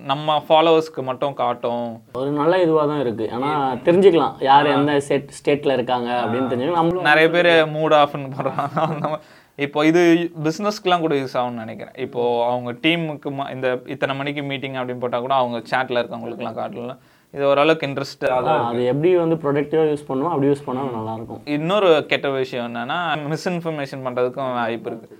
நம்ம 0.09 0.35
ஃபாலோவர்ஸ்க்கு 0.47 1.01
மட்டும் 1.07 1.37
காட்டும். 1.39 1.87
ஒரு 2.21 2.31
நல்ல 2.39 2.57
இதுவாக 2.65 2.85
தான் 2.91 3.01
இருக்குது 3.03 3.29
ஏன்னா 3.35 3.51
தெரிஞ்சுக்கலாம். 3.87 4.35
யார் 4.49 4.73
எந்த 4.75 4.99
ஸ்டேட் 5.05 5.31
ஸ்டேட்டில் 5.37 5.75
இருக்காங்க 5.77 6.09
அப்படின்னு 6.23 6.49
தெரிஞ்சுக்கலாம். 6.51 6.81
நம்மளும் 6.81 7.09
நிறைய 7.11 7.29
பேர் 7.35 7.49
மூட் 7.77 7.95
ஆஃப்னு 8.01 8.29
போடுறாங்க. 8.35 9.19
இப்போ 9.59 9.79
இது 9.85 10.01
பிஸ்னஸ்க்குலாம் 10.45 11.03
கூட 11.03 11.15
யூஸ் 11.15 11.35
ஆகும்னு 11.39 11.63
நினைக்கிறேன். 11.63 11.97
இப்போ 11.97 12.21
அவங்க 12.47 12.71
டீமுக்கு 12.83 13.29
இந்த 13.55 13.67
இத்தனை 13.85 14.13
மணிக்கு 14.15 14.41
மீட்டிங் 14.43 14.79
அப்படின்னு 14.79 15.03
போட்டால் 15.03 15.25
கூட 15.25 15.35
அவங்க 15.35 15.59
சேட்டில் 15.71 15.99
இருக்கவங்களுக்குலாம் 16.01 16.57
காட்டலாம் 16.57 17.01
இது 17.33 17.43
ஓரளவுக்கு 17.51 17.87
இன்ட்ரெஸ்ட் 17.89 18.25
அதான் 18.33 18.65
அது 18.65 18.81
எப்படி 18.91 19.09
வந்து 19.15 19.35
ப்ரொடக்டிவாக 19.43 19.87
யூஸ் 19.89 20.07
பண்ணுவோம் 20.09 20.33
அப்படி 20.33 20.49
யூஸ் 20.51 20.65
பண்ணால் 20.67 20.91
நல்லாயிருக்கும் 20.91 21.41
இன்னொரு 21.55 21.89
கெட்ட 22.11 22.27
விஷயம் 22.35 22.67
என்னன்னா 22.69 22.99
மிஸ்இன்ஃபர்மேஷன் 23.31 24.05
பண்ணுறதுக்கும் 24.05 24.53
வாய்ப்பு 24.59 24.89
இருக்குது 24.91 25.17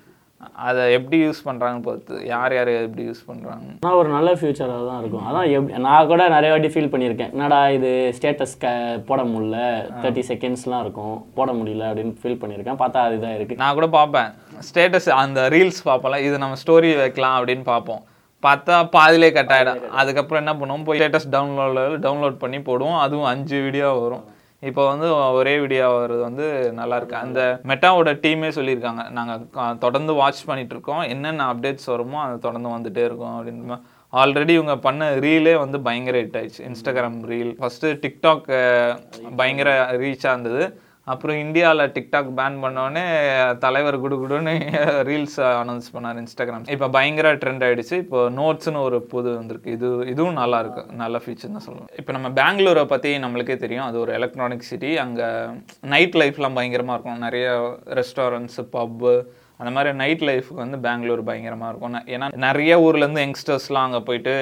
அதை 0.68 0.84
எப்படி 0.98 1.18
யூஸ் 1.26 1.42
பண்ணுறாங்கன்னு 1.48 1.86
பொறுத்து 1.88 2.16
யார் 2.32 2.56
யார் 2.58 2.72
எப்படி 2.86 3.04
யூஸ் 3.10 3.22
பண்ணுறாங்க 3.30 3.68
ஆனால் 3.86 4.00
ஒரு 4.02 4.10
நல்ல 4.16 4.30
ஃபியூச்சராக 4.40 4.86
தான் 4.90 5.00
இருக்கும். 5.02 5.26
அதான் 5.30 5.50
எப் 5.58 5.70
நான் 5.88 6.10
கூட 6.12 6.30
நிறைய 6.36 6.52
வாட்டி 6.54 6.72
ஃபீல் 6.74 6.92
பண்ணியிருக்கேன். 6.94 7.32
என்னடா 7.36 7.60
இது 7.78 7.92
ஸ்டேட்டஸ் 8.18 8.56
க 8.64 8.74
போட 9.12 9.22
முடியல 9.34 9.60
தேர்ட்டி 10.02 10.26
செகண்ட்ஸ்லாம் 10.32 10.84
இருக்கும் 10.86 11.16
போட 11.38 11.52
முடியல 11.60 11.86
அப்படின்னு 11.92 12.16
ஃபீல் 12.24 12.42
பண்ணியிருக்கேன். 12.42 12.82
பார்த்தா 12.84 13.06
அதுதான் 13.10 13.38
இருக்குது 13.38 13.62
நான் 13.64 13.78
கூட 13.80 13.90
பார்ப்பேன். 14.00 14.30
ஸ்டேட்டஸ் 14.70 15.10
அந்த 15.22 15.42
ரீல்ஸ் 15.56 15.82
பார்ப்போம்ல 15.90 16.20
இது 16.28 16.44
நம்ம 16.44 16.60
ஸ்டோரி 16.66 16.92
வைக்கலாம் 17.04 17.38
அப்படின்னு 17.40 17.66
பார்ப்போம். 17.74 18.04
பார்த்தா 18.44 18.76
பாதிலே 18.96 19.30
கட் 19.36 19.54
ஆகிடும் 19.56 19.84
அதுக்கப்புறம் 20.00 20.42
என்ன 20.44 20.54
பண்ணுவோம்? 20.58 20.84
போய் 20.88 21.00
ஸ்டேட்டஸ் 21.00 21.28
டவுன்லோட் 21.36 21.96
டவுன்லோட் 22.06 22.36
பண்ணி 22.42 22.60
போடுவோம். 22.68 22.98
அதுவும் 23.04 23.30
அஞ்சு 23.34 23.58
வீடியோ 23.66 23.88
வரும். 24.02 24.26
இப்போ 24.70 24.84
வந்து 24.92 25.08
ஒரே 25.40 25.54
வீடியோ 25.64 25.88
வர்றது 25.96 26.22
வந்து 26.22 26.46
நல்லா 26.80 26.96
இருக்கு. 27.00 27.16
அந்த 27.16 27.42
மெட்டாவோட 27.72 28.12
டீமே 28.24 28.50
சொல்லியிருக்காங்க. 28.58 29.04
நாங்கள் 29.18 29.78
தொடர்ந்து 29.84 30.14
வாட்ச் 30.22 30.46
பண்ணிட்டு 30.50 30.74
இருக்கோம் 30.76 31.04
என்னென்ன 31.14 31.48
அப்டேட்ஸ் 31.54 31.92
வருமோ 31.94 32.20
அது 32.26 32.40
தொடர்ந்து 32.48 32.70
வந்துட்டே 32.76 33.04
இருக்கும் 33.10 33.36
அப்படின்னு 33.38 33.78
ஆல்ரெடி 34.22 34.54
இவங்க 34.58 34.78
பண்ண 34.88 35.12
ரீலே 35.26 35.54
வந்து 35.64 35.78
பயங்கர 35.88 36.18
ஹிட் 36.22 36.38
ஆயிடுச்சு. 36.40 36.62
இன்ஸ்டாகிராம் 36.70 37.20
ரீல் 37.32 37.54
ஃபஸ்ட்டு 37.62 37.94
டிக்டாக் 38.04 38.46
பயங்கர 39.42 39.70
ரீச்சாக 40.04 40.36
இருந்தது. 40.36 40.64
அப்புறம் 41.14 41.38
இந்தியாவில் 41.44 41.92
டிக்டாக் 41.96 42.30
பேன் 42.40 42.56
பண்ணோடனே 42.64 43.04
தலைவர் 43.64 43.98
குடுகுடுன்னு 44.04 44.54
ரீல்ஸ் 45.10 45.38
அனௌன்ஸ் 45.62 45.92
பண்ணார் 45.96 46.20
இன்ஸ்டாகிராம் 46.22 46.66
இப்போ 46.76 46.88
பயங்கர 46.98 47.34
ட்ரெண்ட் 47.42 47.66
ஆகிடுச்சு 47.68 47.96
இப்போ 48.04 48.20
நோட்ஸ்னு 48.40 48.82
ஒரு 48.88 49.00
புது 49.14 49.30
வந்திருக்கு. 49.40 49.76
இது 49.78 49.90
இதுவும் 50.14 50.40
நல்லா 50.42 50.60
இருக்கு. 50.64 50.84
நல்ல 51.04 51.22
ஃபீச்சர் 51.24 51.56
தான் 51.56 51.68
சொல்லுவேன் 51.68 51.94
இப்போ 52.02 52.12
நம்ம 52.18 52.30
பெங்களூரை 52.42 52.86
பற்றி 52.94 53.12
நம்மளுக்கே 53.26 53.58
தெரியும். 53.66 53.88
அது 53.90 54.00
ஒரு 54.04 54.14
எலக்ட்ரானிக் 54.20 54.70
சிட்டி 54.72 54.92
அங்கே 55.06 55.30
நைட் 55.96 56.18
லைஃப்லாம் 56.22 56.58
பயங்கரமாக 56.60 56.98
இருக்கும். 56.98 57.24
நிறைய 57.28 57.48
ரெஸ்டாரண்ட்ஸு 58.02 58.66
பப்பு 58.78 59.14
அந்த 59.60 59.72
மாதிரி 59.76 59.90
நைட் 60.02 60.24
லைஃபுக்கு 60.30 60.62
வந்து 60.64 60.78
பெங்களூர் 60.86 61.22
பயங்கரமாக 61.28 61.70
இருக்கும். 61.72 61.94
ஏன்னா 62.14 62.28
நிறைய 62.46 62.72
ஊர்லேருந்து 62.86 63.24
யங்ஸ்டர்ஸ்லாம் 63.26 63.86
அங்கே 63.88 64.02
போயிட்டு 64.08 64.34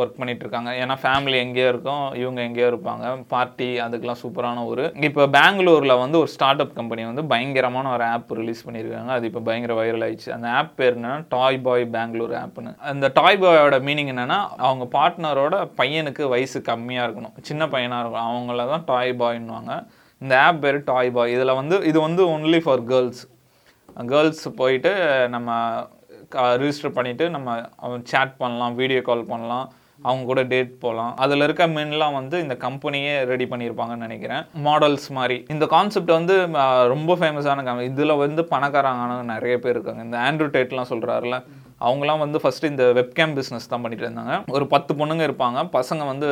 ஒர்க் 0.00 0.16
பண்ணிட்டு 0.20 0.44
இருக்காங்க. 0.44 0.70
ஏன்னா 0.82 0.96
ஃபேமிலி 1.02 1.36
எங்கேயோ 1.44 1.68
இருக்கும் 1.74 2.04
இவங்க 2.22 2.40
எங்கேயோ 2.48 2.68
இருப்பாங்க. 2.72 3.06
பார்ட்டி 3.34 3.68
அதுக்கெலாம் 3.84 4.20
சூப்பரான 4.22 4.64
ஊர். 4.70 4.84
இப்போ 5.08 5.26
பெங்களூரில் 5.38 5.94
வந்து 6.04 6.18
ஒரு 6.22 6.30
ஸ்டார்ட் 6.34 6.62
அப் 6.64 6.74
கம்பெனி 6.80 7.04
வந்து 7.10 7.24
பயங்கரமான 7.34 7.92
ஒரு 7.96 8.06
ஆப் 8.14 8.34
ரிலீஸ் 8.40 8.64
பண்ணியிருக்காங்க 8.66 9.14
அது 9.18 9.30
இப்போ 9.30 9.42
பயங்கர 9.50 9.74
வைரல் 9.80 10.06
ஆயிடுச்சு. 10.08 10.30
அந்த 10.38 10.48
ஆப் 10.60 10.74
பேர் 10.80 10.94
என்னன்னா 10.98 11.20
டாய் 11.36 11.60
பாய் 11.68 11.86
பெங்களூர் 11.96 12.36
ஆப்னு 12.42 12.74
அந்த 12.94 13.12
டாய் 13.20 13.40
பாயோட 13.44 13.78
மீனிங் 13.88 14.12
என்னென்னா 14.14 14.40
அவங்க 14.68 14.86
பார்ட்னரோட 14.98 15.56
பையனுக்கு 15.80 16.22
வயசு 16.34 16.60
கம்மியாக 16.70 17.06
இருக்கணும். 17.08 17.36
சின்ன 17.50 17.68
பையனாக 17.74 18.02
இருக்கும் 18.04 18.28
அவங்கள 18.30 18.66
தான் 18.74 18.86
டாய் 18.92 19.12
பாய்ன்னுவாங்க 19.24 19.72
இந்த 20.22 20.34
ஆப் 20.46 20.62
பேர் 20.62 20.78
டாய் 20.88 21.10
பாய் 21.18 21.34
இதில் 21.34 21.58
வந்து 21.58 21.76
இது 21.90 21.98
வந்து 22.08 22.22
ஒன்லி 22.36 22.60
ஃபார் 22.64 22.82
கேர்ள்ஸ் 22.92 23.22
கேர்ள்ஸ் 24.12 24.46
போயிட்டு 24.60 24.92
நம்ம 25.28 25.58
ரிஜிஸ்டர் 26.62 26.96
பண்ணிவிட்டு 26.96 27.28
நம்ம 27.36 27.58
சேட் 28.12 28.34
பண்ணலாம் 28.42 28.74
வீடியோ 28.80 29.02
கால் 29.10 29.30
பண்ணலாம் 29.34 29.66
அவங்க 30.02 30.24
கூட 30.24 30.42
டேட் 30.50 30.70
போகலாம் 30.82 31.16
அதில் 31.22 31.44
இருக்க 31.46 31.64
மென்லாம் 31.66 32.14
வந்து 32.18 32.36
இந்த 32.42 32.54
கம்பெனியே 32.66 33.14
ரெடி 33.30 33.46
பண்ணியிருப்பாங்கன்னு 33.50 34.06
நினைக்கிறேன். 34.06 34.44
மாடல்ஸ் 34.66 35.08
மாதிரி. 35.18 35.36
இந்த 35.54 35.66
கான்செப்ட் 35.74 36.12
வந்து 36.18 36.34
ரொம்ப 36.94 37.16
ஃபேமஸான 37.20 37.64
கம்பெனி 37.66 37.88
இதில் 37.90 38.20
வந்து 38.24 38.44
பணக்காரங்க 38.54 39.22
நிறைய 39.32 39.56
பேர் 39.64 39.74
இருக்காங்க. 39.76 40.04
இந்த 40.08 40.18
ஆண்ட்ரூ 40.26 40.48
டேட்லாம் 40.56 40.90
சொல்கிறாருல 40.92 41.38
அவங்களாம் 41.86 42.22
வந்து 42.24 42.38
ஃபஸ்ட்டு 42.42 42.70
இந்த 42.72 42.84
வெப்கேம் 42.98 43.34
பிஸ்னஸ் 43.38 43.68
தான் 43.72 43.82
பண்ணிட்டு 43.84 44.04
இருந்தாங்க. 44.06 44.34
ஒரு 44.56 44.66
பத்து 44.74 44.94
பொண்ணுங்க 45.00 45.24
இருப்பாங்க. 45.28 45.58
பசங்க 45.76 46.06
வந்து 46.12 46.28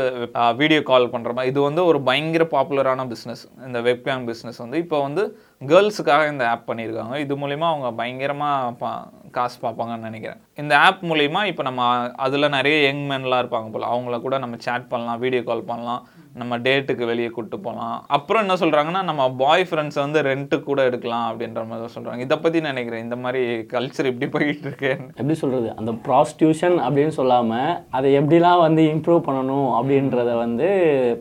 வீடியோ 0.60 0.80
கால் 0.90 1.12
பண்ணுற 1.14 1.32
மாதிரி. 1.36 1.52
இது 1.52 1.60
வந்து 1.68 1.82
ஒரு 1.90 2.00
பயங்கர 2.08 2.46
பாப்புலரான 2.54 3.06
பிஸ்னஸ் 3.12 3.44
இந்த 3.68 3.80
வெப்கேம் 3.88 4.26
பிஸ்னஸ் 4.30 4.60
வந்து 4.64 4.82
இப்போ 4.84 4.98
வந்து 5.06 5.24
கேர்ள்ஸுக்காக 5.72 6.26
இந்த 6.32 6.44
ஆப் 6.54 6.68
பண்ணியிருக்காங்க. 6.70 7.14
இது 7.24 7.34
மூலிமா 7.42 7.68
அவங்க 7.72 7.90
பயங்கரமாக 8.02 8.74
பா 8.82 8.92
காசு 9.36 9.56
பார்ப்பாங்கன்னு 9.64 10.08
நினைக்கிறேன். 10.10 10.40
இந்த 10.62 10.74
ஆப் 10.86 11.02
மூலிமா 11.10 11.40
இப்போ 11.52 11.62
நம்ம 11.68 11.82
அதில் 12.26 12.54
நிறைய 12.58 12.76
யங் 12.88 13.04
மேன்லாம் 13.10 13.42
இருப்பாங்க 13.42 13.68
போல். 13.74 13.90
அவங்கள 13.94 14.18
கூட 14.26 14.36
நம்ம 14.44 14.58
சேட் 14.68 14.86
பண்ணலாம் 14.92 15.20
வீடியோ 15.24 15.42
கால் 15.50 15.68
பண்ணலாம். 15.70 16.04
நம்ம 16.40 16.56
டேட்டுக்கு 16.64 17.04
வெளியே 17.10 17.28
கூப்பிட்டு 17.30 17.58
போகலாம் 17.66 17.96
அப்புறம் 18.16 18.42
என்ன 18.44 18.54
சொல்கிறாங்கன்னா 18.62 19.00
நம்ம 19.08 19.22
பாய் 19.42 19.64
ஃப்ரெண்ட்ஸை 19.68 20.00
வந்து 20.04 20.20
ரெண்ட்டுக்கு 20.28 20.66
கூட 20.70 20.80
எடுக்கலாம் 20.88 21.26
அப்படின்ற 21.30 21.62
மாதிரி 21.68 21.82
தான் 21.84 21.94
சொல்கிறாங்க 21.96 22.24
இதை 22.26 22.36
பற்றி 22.44 22.60
நினைக்கிறேன். 22.68 23.04
இந்த 23.06 23.16
மாதிரி 23.24 23.42
கல்ச்சர் 23.72 24.10
இப்படி 24.10 24.28
போயிட்டு 24.34 24.66
இருக்கு. 24.68 24.90
எப்படி 25.18 25.36
சொல்கிறது 25.42 25.68
அந்த 25.80 25.92
ப்ராஸ்டியூஷன் 26.06 26.76
அப்படின்னு 26.86 27.14
சொல்லாமல் 27.20 27.72
அதை 27.98 28.10
எப்படிலாம் 28.20 28.64
வந்து 28.66 28.84
இம்ப்ரூவ் 28.94 29.22
பண்ணணும் 29.28 29.68
அப்படின்றத 29.78 30.34
வந்து 30.44 30.68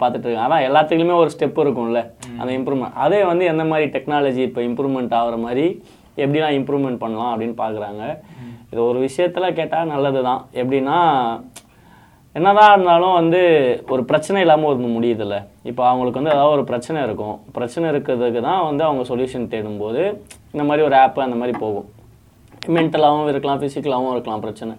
பார்த்துட்டு 0.01 0.27
இருக்காங்க. 0.27 0.47
அதான் 0.47 0.67
எல்லாத்துக்குமே 0.69 1.15
ஒரு 1.23 1.31
ஸ்டெப் 1.35 1.61
இருக்கும்ல 1.65 2.03
அந்த 2.39 2.49
இம்ப்ரூவ்மெண்ட் 2.59 2.99
அதே 3.05 3.21
வந்து 3.31 3.45
எந்த 3.53 3.65
மாதிரி 3.73 3.87
டெக்னாலஜி 3.97 4.43
இப்போ 4.49 4.63
இம்ப்ரூவ்மெண்ட் 4.69 5.15
ஆகிற 5.21 5.37
மாதிரி 5.45 5.67
எப்படிலாம் 6.23 6.57
இம்ப்ரூவ்மெண்ட் 6.59 7.03
பண்ணலாம் 7.05 7.31
அப்படின்னு 7.33 7.57
பார்க்குறாங்க. 7.63 8.03
இது 8.71 8.79
ஒரு 8.89 8.99
விஷயத்தில் 9.07 9.55
கேட்டால் 9.57 9.91
நல்லது 9.91 10.21
தான் 10.29 10.41
எப்படின்னா 10.61 10.97
என்னதான் 12.37 12.71
இருந்தாலும் 12.73 13.15
வந்து 13.19 13.39
ஒரு 13.93 14.01
பிரச்சனை 14.09 14.39
இல்லாமல் 14.45 14.69
ஒரு 14.71 14.89
முடியுதுல்ல. 14.95 15.35
இப்போ 15.69 15.83
அவங்களுக்கு 15.91 16.19
வந்து 16.19 16.33
ஏதாவது 16.35 16.55
ஒரு 16.57 16.63
பிரச்சனை 16.71 16.97
இருக்கும். 17.07 17.35
பிரச்சனை 17.57 17.85
இருக்கிறதுக்கு 17.91 18.41
தான் 18.47 18.65
வந்து 18.69 18.83
அவங்க 18.87 19.03
சொல்யூஷன் 19.11 19.51
தேடும்போது 19.53 20.01
இந்த 20.53 20.63
மாதிரி 20.69 20.83
ஒரு 20.87 20.95
ஆப்பு 21.03 21.25
அந்த 21.27 21.37
மாதிரி 21.41 21.53
போகும். 21.63 21.87
மென்டலாகவும் 22.75 23.29
இருக்கலாம் 23.33 23.61
ஃபிசிக்கலாகவும் 23.61 24.13
இருக்கலாம் 24.15 24.43
பிரச்சனை. 24.45 24.73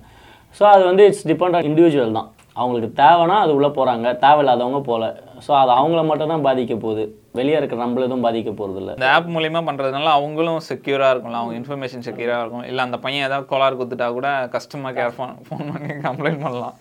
ஸோ 0.59 0.65
அது 0.75 0.83
வந்து 0.91 1.05
இட்ஸ் 1.09 1.27
டிபெண்ட் 1.31 1.57
ஆன் 1.59 1.69
இண்டிவிஜுவல் 1.71 2.19
தான். 2.19 2.29
அவங்களுக்கு 2.61 2.91
தேவைன்னா 3.01 3.37
அது 3.45 3.53
உள்ளே 3.59 3.71
போகிறாங்க 3.79 4.07
தேவையில்லாதவங்க 4.25 4.81
போகல 4.91 5.07
ஸோ 5.47 5.53
அது 5.63 5.71
அவங்கள 5.79 6.01
மட்டும் 6.11 6.33
தான் 6.33 6.45
பாதிக்க 6.47 6.77
போகுது. 6.85 7.05
வெளியே 7.39 7.59
இருக்கிற 7.59 7.79
நம்மள 7.83 8.07
எதுவும் 8.09 8.27
பாதிக்க 8.27 8.53
போகிறது 8.61 8.81
இல்லை 8.83 8.95
இந்த 8.99 9.09
ஆப் 9.17 9.31
மூலிமா 9.37 9.61
பண்ணுறதுனால 9.69 10.13
அவங்களும் 10.19 10.61
செக்யூராக 10.71 11.13
இருக்கும்ல. 11.15 11.41
அவங்க 11.43 11.55
இன்ஃபர்மேஷன் 11.61 12.07
செக்யூராக 12.09 12.43
இருக்கும். 12.45 12.67
இல்லை 12.71 12.85
அந்த 12.89 12.99
பையன் 13.05 13.27
ஏதாவது 13.29 13.51
கோளாறு 13.53 13.79
கொடுத்துட்டா 13.81 14.09
கூட 14.19 14.31
கஸ்டமர் 14.57 14.97
கேர் 14.99 15.17
ஃபோன் 15.19 15.35
ஃபோன் 15.49 15.71
பண்ணி 15.75 15.97
கம்ப்ளைண்ட் 16.09 16.45
பண்ணலாம். 16.47 16.77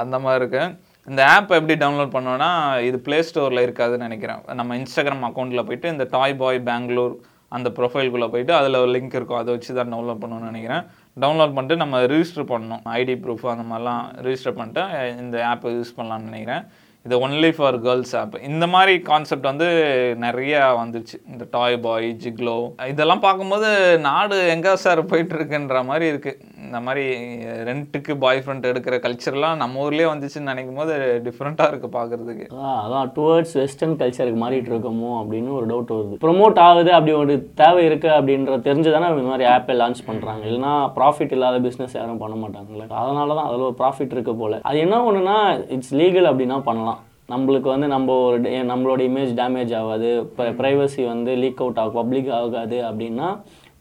அந்த 0.00 0.16
மாதிரி 0.24 0.40
இருக்குது 0.42 0.74
இந்த 1.10 1.20
ஆப் 1.34 1.52
எப்படி 1.58 1.74
டவுன்லோட் 1.82 2.14
பண்ணோன்னா 2.16 2.50
இது 2.88 2.98
ப்ளே 3.06 3.18
ஸ்டோரில் 3.28 3.64
இருக்காதுன்னு 3.66 4.06
நினைக்கிறேன். 4.08 4.40
நம்ம 4.60 4.76
இன்ஸ்டாகிராம் 4.80 5.26
அக்கௌண்ட்டில் 5.28 5.66
போயிட்டு 5.68 5.92
இந்த 5.94 6.04
டாய் 6.16 6.34
பாய் 6.42 6.60
பெங்களூர் 6.70 7.14
அந்த 7.56 7.68
ப்ரொஃபைல்குள்ளே 7.78 8.28
போயிட்டு 8.34 8.52
அதில் 8.58 8.80
ஒரு 8.82 8.90
லிங்க் 8.96 9.16
இருக்கும். 9.18 9.40
அதை 9.40 9.50
வச்சு 9.54 9.72
தான் 9.78 9.90
டவுன்லோட் 9.94 10.22
பண்ணணும்னு 10.22 10.50
நினைக்கிறேன். 10.50 10.84
டவுன்லோட் 11.22 11.54
பண்ணிட்டு 11.56 11.76
நம்ம 11.82 11.98
ரிஜிஸ்டர் 12.12 12.48
பண்ணணும். 12.52 12.82
ஐடி 13.00 13.16
ப்ரூஃப் 13.24 13.44
அந்த 13.54 13.64
மாதிரிலாம் 13.72 14.04
ரிஜிஸ்டர் 14.26 14.56
பண்ணிட்டு 14.60 14.84
இந்த 15.22 15.36
ஆப்பை 15.52 15.72
யூஸ் 15.78 15.96
பண்ணலாம்னு 15.98 16.30
நினைக்கிறேன். 16.30 16.64
இது 17.06 17.14
ஒன்லி 17.26 17.48
ஃபார் 17.56 17.76
கேர்ள்ஸ் 17.84 18.12
ஆப் 18.18 18.34
இந்த 18.48 18.64
மாதிரி 18.74 18.92
கான்செப்ட் 19.08 19.48
வந்து 19.50 19.68
நிறைய 20.24 20.58
வந்துருச்சு. 20.80 21.16
இந்த 21.30 21.44
டாய் 21.54 21.76
பாய் 21.86 22.08
ஜிக்லோ 22.24 22.56
இதெல்லாம் 22.92 23.22
பார்க்கும்போது 23.24 23.68
நாடு 24.08 24.36
எங்கே 24.54 24.72
சார் 24.82 25.00
போயிட்டுருக்குன்ற 25.12 25.78
மாதிரி 25.88 26.06
இருக்குது 26.12 26.38
இந்த 26.66 26.80
மாதிரி 26.86 27.04
ரெண்ட்டுக்கு 27.68 28.12
பாய் 28.24 28.42
ஃப்ரெண்ட் 28.44 28.68
எடுக்கிற 28.70 28.98
கல்ச்சர்லாம் 29.06 29.58
நம்ம 29.62 29.80
ஊர்லேயே 29.86 30.08
வந்துச்சுன்னு 30.10 30.50
நினைக்கும் 30.52 30.78
போது 30.80 30.94
டிஃப்ரெண்ட்டாக 31.26 31.70
இருக்குது 31.72 31.94
பார்க்குறதுக்கு. 31.96 32.46
அதான் 32.84 33.10
டுவர்ட்ஸ் 33.16 33.56
வெஸ்டர்ன் 33.60 33.98
கல்ச்சருக்கு 34.02 34.40
மாறிட்டு 34.44 34.72
இருக்கோமோ 34.72 35.10
அப்படின்னு 35.22 35.50
ஒரு 35.58 35.66
டவுட் 35.72 35.92
வருது. 35.96 36.20
ப்ரொமோட் 36.26 36.62
ஆகுது 36.68 36.92
அப்படி 36.98 37.14
ஒரு 37.22 37.36
தேவை 37.62 37.82
இருக்குது 37.88 38.16
அப்படின்ற 38.18 38.60
தெரிஞ்சு 38.68 38.94
தானே 38.96 39.10
இந்த 39.16 39.26
மாதிரி 39.32 39.48
ஆப்பை 39.56 39.76
லான்ச் 39.82 40.06
பண்ணுறாங்க 40.10 40.44
இல்லைனா 40.50 40.72
ப்ராஃபிட் 41.00 41.36
இல்லாத 41.38 41.60
பிஸ்னஸ் 41.66 41.98
யாரும் 42.00 42.22
பண்ண 42.24 42.36
மாட்டாங்களே 42.44 42.88
அதனால 43.02 43.28
தான் 43.40 43.48
அதில் 43.50 43.68
ஒரு 43.70 43.78
ப்ராஃபிட் 43.82 44.16
இருக்குது 44.16 44.40
போல. 44.44 44.62
அது 44.70 44.78
என்ன 44.86 45.02
ஒன்றுனா 45.10 45.36
இட்ஸ் 45.76 45.94
லீகல் 46.02 46.30
அப்படின்னா 46.32 46.58
பண்ணலாம். 46.70 46.91
நம்மளுக்கு 47.32 47.68
வந்து 47.74 47.88
நம்ம 47.94 48.16
ஒரு 48.26 48.38
நம்மளோட 48.70 49.00
இமேஜ் 49.08 49.32
டேமேஜ் 49.40 49.72
ஆகாது. 49.80 50.10
ப்ரைவசி 50.60 51.02
வந்து 51.12 51.34
லீக் 51.42 51.62
அவுட் 51.64 51.80
ஆகும் 51.82 51.98
பப்ளிக் 52.00 52.30
ஆகாது 52.40 52.78
அப்படின்னா 52.88 53.28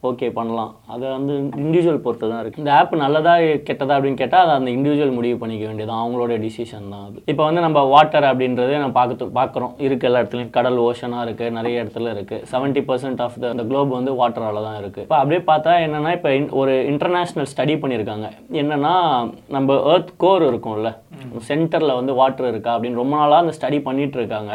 ஓகே 0.10 0.28
பண்ணலாம். 0.38 0.72
அது 0.94 1.04
வந்து 1.16 1.34
இண்டிவிஜுவல் 1.64 2.02
பொறுத்து 2.06 2.26
தான் 2.32 2.40
இருக்குது 2.42 2.62
இந்த 2.64 2.72
ஆப் 2.78 2.94
நல்லதா 3.02 3.34
கெட்டதா 3.68 3.96
அப்படின்னு 3.98 4.20
கேட்டால் 4.22 4.44
அது 4.46 4.54
அந்த 4.60 4.70
இண்டிவிஜுவல் 4.76 5.14
முடிவு 5.18 5.36
பண்ணிக்க 5.42 5.66
வேண்டியது 5.70 5.94
அவங்களோட 5.98 6.38
டிசிஷன் 6.46 6.88
தான் 6.94 7.04
அது. 7.08 7.18
இப்போ 7.32 7.44
வந்து 7.48 7.62
நம்ம 7.66 7.84
வாட்டர் 7.94 8.28
அப்படின்றது 8.30 8.74
நம்ம 8.84 8.96
பார்த்து 9.00 9.28
பார்க்குறோம். 9.40 9.74
இருக்கு 9.88 10.08
எல்லா 10.10 10.22
இடத்துலையும். 10.24 10.54
கடல் 10.58 10.80
ஓஷனாக 10.86 11.26
இருக்குது 11.28 11.56
நிறைய 11.58 11.84
இடத்துல 11.84 12.14
இருக்குது 12.16 12.48
seventy 12.54 12.84
percent 12.90 13.22
of 13.26 13.38
the 13.44 13.66
globe 13.72 13.94
வந்து 13.98 14.14
வாட்டரால 14.22 14.64
தான் 14.68 14.80
இருக்குது 14.82 15.06
இப்போ 15.08 15.18
அப்படியே 15.20 15.42
பார்த்தா 15.52 15.76
என்னன்னா 15.86 16.14
இப்போ 16.18 16.32
ஒரு 16.62 16.74
இன்டர்நேஷ்னல் 16.94 17.50
ஸ்டடி 17.54 17.76
பண்ணியிருக்காங்க. 17.84 18.30
என்னன்னா 18.62 18.96
நம்ம 19.58 19.78
எர்த் 19.94 20.12
கோர் 20.26 20.48
இருக்கும்ல. 20.50 20.92
சென்டரில் 21.52 21.98
வந்து 22.00 22.16
வாட்டர் 22.22 22.52
இருக்கா 22.54 22.74
அப்படின்னு 22.76 23.02
ரொம்ப 23.02 23.14
நாளாக 23.22 23.44
அந்த 23.44 23.54
ஸ்டடி 23.58 23.80
பண்ணிட்டு 23.88 24.18
இருக்காங்க 24.22 24.54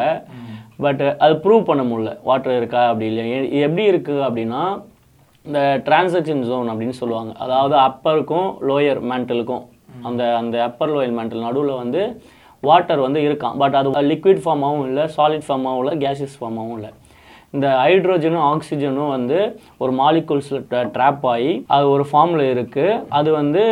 பட் 0.84 1.02
அது 1.24 1.34
ப்ரூவ் 1.44 1.62
பண்ண 1.68 1.82
முடியல. 1.90 2.10
வாட்டர் 2.28 2.58
இருக்கா 2.60 2.82
அப்படி 2.90 3.06
இல்லையா? 3.10 3.40
எப்படி 3.66 3.84
இருக்குது 3.92 4.24
அப்படின்னா 4.26 4.62
இந்த 5.46 5.60
டிரான்சாக்ஷன் 5.86 6.44
ஜோன் 6.48 6.70
அப்படின்னு 6.72 6.96
சொல்லுவாங்க. 7.00 7.32
அதாவது 7.44 7.76
அப்பருக்கும் 7.88 8.48
லோயர் 8.68 9.00
மேண்டலுக்கும் 9.10 9.64
அந்த 10.08 10.22
அந்த 10.40 10.56
அப்பர் 10.68 10.92
லோயர் 10.94 11.16
மேண்டல் 11.18 11.46
நடுவில் 11.46 11.80
வந்து 11.82 12.02
வாட்டர் 12.62 13.04
வந்து 13.06 13.20
இருக்கான் 13.26 13.56
பட் 13.62 13.76
அது 13.80 14.06
லிக்விட் 14.12 14.42
ஃபார்மாகவும் 14.44 14.86
இல்லை 14.90 15.04
சாலிட் 15.16 15.46
ஃபார்மாகவும் 15.48 15.82
இல்லை 15.84 15.94
கேஷியஸ் 16.04 16.38
ஃபார்மாகவும் 16.40 16.78
இல்லை. 16.78 16.92
இந்த 17.54 17.68
ஹைட்ரோஜனும் 17.82 18.46
ஆக்சிஜனும் 18.52 19.12
வந்து 19.14 19.38
ஒரு 19.82 19.92
மாலிகூல்ஸில் 20.00 20.64
ட்ராப் 20.94 21.26
ஆகி 21.32 21.52
அது 21.76 21.84
ஒரு 21.90 22.04
ஃபார்மில் 22.10 22.44
இருக்குது 22.54 22.96
அது 23.18 23.30
வந்து 23.30 23.62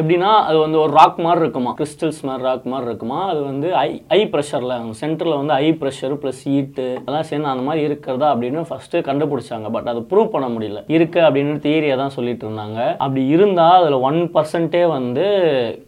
எப்படின்னா 0.00 0.30
அது 0.48 0.58
வந்து 0.58 0.78
ஒரு 0.84 0.92
ராக் 0.98 1.18
மாதிரி 1.26 1.42
இருக்குமா? 1.44 1.72
கிறிஸ்டல்ஸ் 1.80 2.20
மாதிரி 2.28 2.42
ராக் 2.48 2.66
மாதிரி 2.72 2.88
இருக்குமா? 2.90 3.18
அது 3.32 3.40
வந்து 3.50 3.68
ஐ 3.74 3.90
ஐ 4.08 4.20
ப்ரெஷரில் 4.32 4.74
சென்டரில் 5.02 5.38
வந்து 5.40 5.54
ஐ 5.64 5.68
ப்ரெஷர் 5.82 6.14
ப்ளஸ் 6.22 6.40
ஹீட்டு 6.48 6.86
அதெல்லாம் 7.00 7.28
சேர்ந்து 7.30 7.52
அந்த 7.52 7.64
மாதிரி 7.68 7.84
இருக்கிறதா 7.88 8.30
அப்படின்னு 8.34 8.62
ஃபஸ்ட்டு 8.70 9.04
கண்டுபிடிச்சாங்க. 9.10 9.70
பட் 9.76 9.90
அதை 9.92 10.02
ப்ரூவ் 10.12 10.32
பண்ண 10.34 10.48
முடியல. 10.56 10.82
இருக்குது 10.96 11.26
அப்படின்னு 11.28 11.56
தியரியை 11.66 11.96
தான் 11.96 12.16
சொல்லிட்டு 12.16 12.46
இருந்தாங்க. 12.48 12.80
அப்படி 13.04 13.26
இருந்தால் 13.26 13.78
அதில் 13.80 13.98
ஒன் 14.10 14.20
பர்சன்ட்டே 14.36 14.82
வந்து 14.96 15.26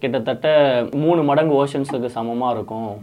கிட்டத்தட்ட 0.03 0.47
மூணு 1.05 1.23
மடங்கு 1.31 1.65
ஓஷன்ஸுக்கு 1.65 2.15
சமமாக 2.17 2.55
இருக்கும். 2.57 2.93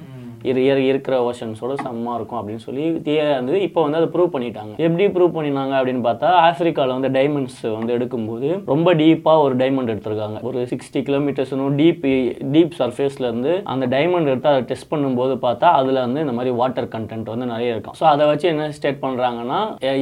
இரு 0.51 0.63
இருக்கிற 0.91 1.15
ஓஷன்ஸோட 1.29 1.75
செம்மாக 1.85 2.17
இருக்கும் 2.19 2.39
அப்படின்னு 2.41 2.65
சொல்லி 2.67 2.85
தியரி 3.07 3.33
வந்து 3.39 3.55
இப்போ 3.67 3.81
வந்து 3.87 3.99
அதை 4.01 4.09
ப்ரூவ் 4.15 4.33
பண்ணிட்டாங்க. 4.35 4.73
எப்படி 4.87 5.07
ப்ரூவ் 5.17 5.33
பண்ணினாங்க 5.37 5.75
அப்படின்னு 5.79 6.03
பார்த்தா 6.09 6.29
ஆஃப்ரிக்காவில் 6.49 6.95
வந்து 6.97 7.11
டைமண்ட்ஸ் 7.19 7.61
வந்து 7.79 7.95
எடுக்கும்போது 7.97 8.49
ரொம்ப 8.73 8.95
டீப்பாக 9.03 9.45
ஒரு 9.47 9.57
டைமண்ட் 9.63 9.93
எடுத்திருக்காங்க. 9.95 10.39
ஒரு 10.51 10.61
சிக்ஸ்டி 10.73 11.03
கிலோமீட்டர்ஸ்னும் 11.09 11.77
டீப் 11.81 12.07
டீப் 12.55 12.75
சர்ஃபேஸ்லேருந்து 12.81 13.55
அந்த 13.75 13.87
டைமண்ட் 13.97 14.31
எடுத்து 14.33 14.53
அதை 14.53 14.63
டெஸ்ட் 14.73 14.91
பண்ணும்போது 14.93 15.37
பார்த்தா 15.47 15.69
அதில் 15.81 16.03
வந்து 16.07 16.25
இந்த 16.27 16.35
மாதிரி 16.39 16.55
வாட்டர் 16.61 16.91
கண்டென்ட் 16.95 17.33
வந்து 17.35 17.49
நிறைய 17.53 17.75
இருக்கும். 17.75 17.97
ஸோ 18.01 18.07
அதை 18.13 18.27
வச்சு 18.33 18.49
என்ன 18.53 18.71
ஸ்டேட் 18.79 19.03
பண்ணுறாங்கன்னா 19.05 19.61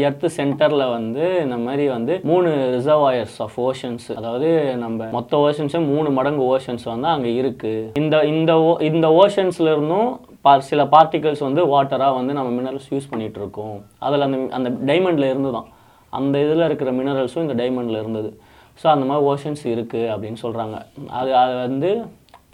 எர்த் 0.09 0.27
சென்டரில் 0.39 0.87
வந்து 0.97 1.25
இந்த 1.45 1.59
மாதிரி 1.67 1.87
வந்து 1.97 2.15
மூணு 2.31 2.51
ரிசர்வாயர்ஸ் 2.77 3.37
ஆஃப் 3.47 3.59
ஓஷன்ஸ் 3.69 4.09
அதாவது 4.19 4.49
நம்ம 4.85 5.11
மொத்த 5.19 5.43
ஓஷன்ஸும் 5.49 5.91
மூணு 5.95 6.09
மடங்கு 6.19 6.45
ஓஷன்ஸ் 6.55 6.87
வந்து 6.95 7.09
அங்கே 7.15 7.33
இருக்குது 7.43 7.85
இந்த 8.03 8.17
இந்த 8.33 8.53
ஓ 8.69 8.73
இந்த 8.91 9.07
ஓஷன்ஸ்ல 9.23 9.73
இருந்தும் 9.75 10.11
பா 10.45 10.53
சில 10.71 10.83
பார்ட்டிகல்ஸ் 10.95 11.43
வந்து 11.49 11.63
வாட்டராக 11.73 12.13
வந்து 12.19 12.33
நம்ம 12.39 12.51
மினரல்ஸ் 12.59 12.91
யூஸ் 12.95 13.11
பண்ணிகிட்ருக்கோம் 13.13 13.79
அதில் 14.07 14.27
அந்த 14.27 14.39
அந்த 14.59 14.69
டைமண்டில் 14.91 15.31
இருந்து 15.33 15.51
தான் 15.57 15.69
அந்த 16.13 16.35
இதில் 16.45 16.67
இருக்கிற 16.69 16.91
மினரல்ஸும் 16.99 17.45
இந்த 17.47 17.57
டைமண்டில் 17.63 18.01
இருந்தது. 18.03 18.31
ஸோ 18.81 18.87
அந்த 18.95 19.05
மாதிரி 19.09 19.27
ஓஷன்ஸ் 19.31 19.65
இருக்குது 19.75 20.11
அப்படின்னு 20.15 20.39
சொல்கிறாங்க 20.45 20.77
அது 21.21 21.31
அது 21.43 21.55
வந்து 21.67 21.91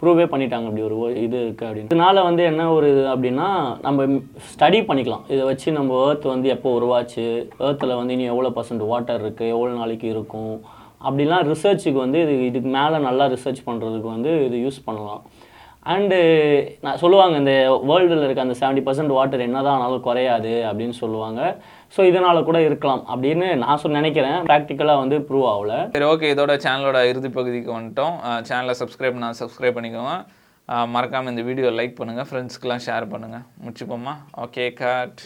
ப்ரூவே 0.01 0.25
பண்ணிட்டாங்க 0.31 0.67
அப்படி 0.69 0.83
ஒரு 0.87 0.95
இது 1.25 1.37
இருக்குது 1.43 1.67
அப்படின்னு. 1.67 1.89
இதனால 1.91 2.23
வந்து 2.29 2.43
என்ன 2.51 2.63
ஒரு 2.77 2.87
இது 2.93 3.03
அப்படின்னா 3.11 3.47
நம்ம 3.85 4.07
ஸ்டடி 4.53 4.79
பண்ணிக்கலாம். 4.89 5.23
இதை 5.33 5.43
வச்சு 5.51 5.77
நம்ம 5.77 5.99
ஏர்த் 6.07 6.25
வந்து 6.33 6.47
எப்போ 6.55 6.71
உருவாச்சு 6.77 7.25
ஏர்த்தில் 7.67 7.99
வந்து 7.99 8.15
இனி 8.17 8.25
எவ்வளோ 8.33 8.51
பர்சன்ட் 8.57 8.83
வாட்டர் 8.91 9.23
இருக்குது 9.25 9.53
எவ்வளோ 9.55 9.71
நாளைக்கு 9.81 10.07
இருக்கும் 10.15 10.55
அப்படிலாம் 11.07 11.45
ரிசர்ச்சுக்கு 11.51 11.99
வந்து 12.05 12.19
இது 12.25 12.33
இதுக்கு 12.49 12.69
மேலே 12.77 12.99
நல்லா 13.07 13.25
ரிசர்ச் 13.35 13.61
பண்ணுறதுக்கு 13.69 14.09
வந்து 14.15 14.31
இது 14.47 14.57
யூஸ் 14.65 14.85
பண்ணலாம். 14.87 15.23
அண்டு 15.93 16.17
நான் 16.85 16.99
சொல்லுவாங்க 17.01 17.35
இந்த 17.41 17.53
வேர்ல்டில் 17.89 18.23
இருக்க 18.25 18.45
அந்த 18.45 18.55
செவன்ட்டி 18.59 18.83
பர்சன்ட் 18.85 19.15
வாட்டர் 19.17 19.43
என்னதான் 19.45 19.75
ஆனாலும் 19.77 20.05
குறையாது 20.07 20.53
அப்படின்னு 20.69 20.95
சொல்லுவாங்க. 21.01 21.41
ஸோ 21.95 21.99
இதனால் 22.11 22.47
கூட 22.47 22.59
இருக்கலாம் 22.67 23.03
அப்படின்னு 23.13 23.47
நான் 23.63 23.81
சொல் 23.83 23.99
நினைக்கிறேன். 23.99 24.39
ப்ராக்டிக்கலாக 24.49 25.01
வந்து 25.03 25.19
ப்ரூவ் 25.27 25.45
ஆகல. 25.51 25.75
சரி 25.97 26.07
ஓகே 26.13 26.31
இதோட 26.35 26.55
சேனலோட 26.65 27.01
இறுதி 27.11 27.31
பகுதிக்கு 27.37 27.71
வந்துட்டோம். 27.77 28.17
சேனலை 28.49 28.75
சப்ஸ்கிரைப் 28.81 29.23
நான் 29.25 29.39
சப்ஸ்கிரைப் 29.43 29.77
பண்ணிக்கோங்க. 29.79 30.15
மறக்காமல் 30.95 31.31
இந்த 31.33 31.43
வீடியோ 31.49 31.71
லைக் 31.79 31.97
பண்ணுங்கள் 32.01 32.29
ஃப்ரெண்ட்ஸ்க்கெலாம் 32.29 32.85
ஷேர் 32.85 33.11
பண்ணுங்கள் 33.13 33.45
முடிச்சுப்போமா? 33.63 34.15
Okay 34.45 34.65
God 34.81 35.21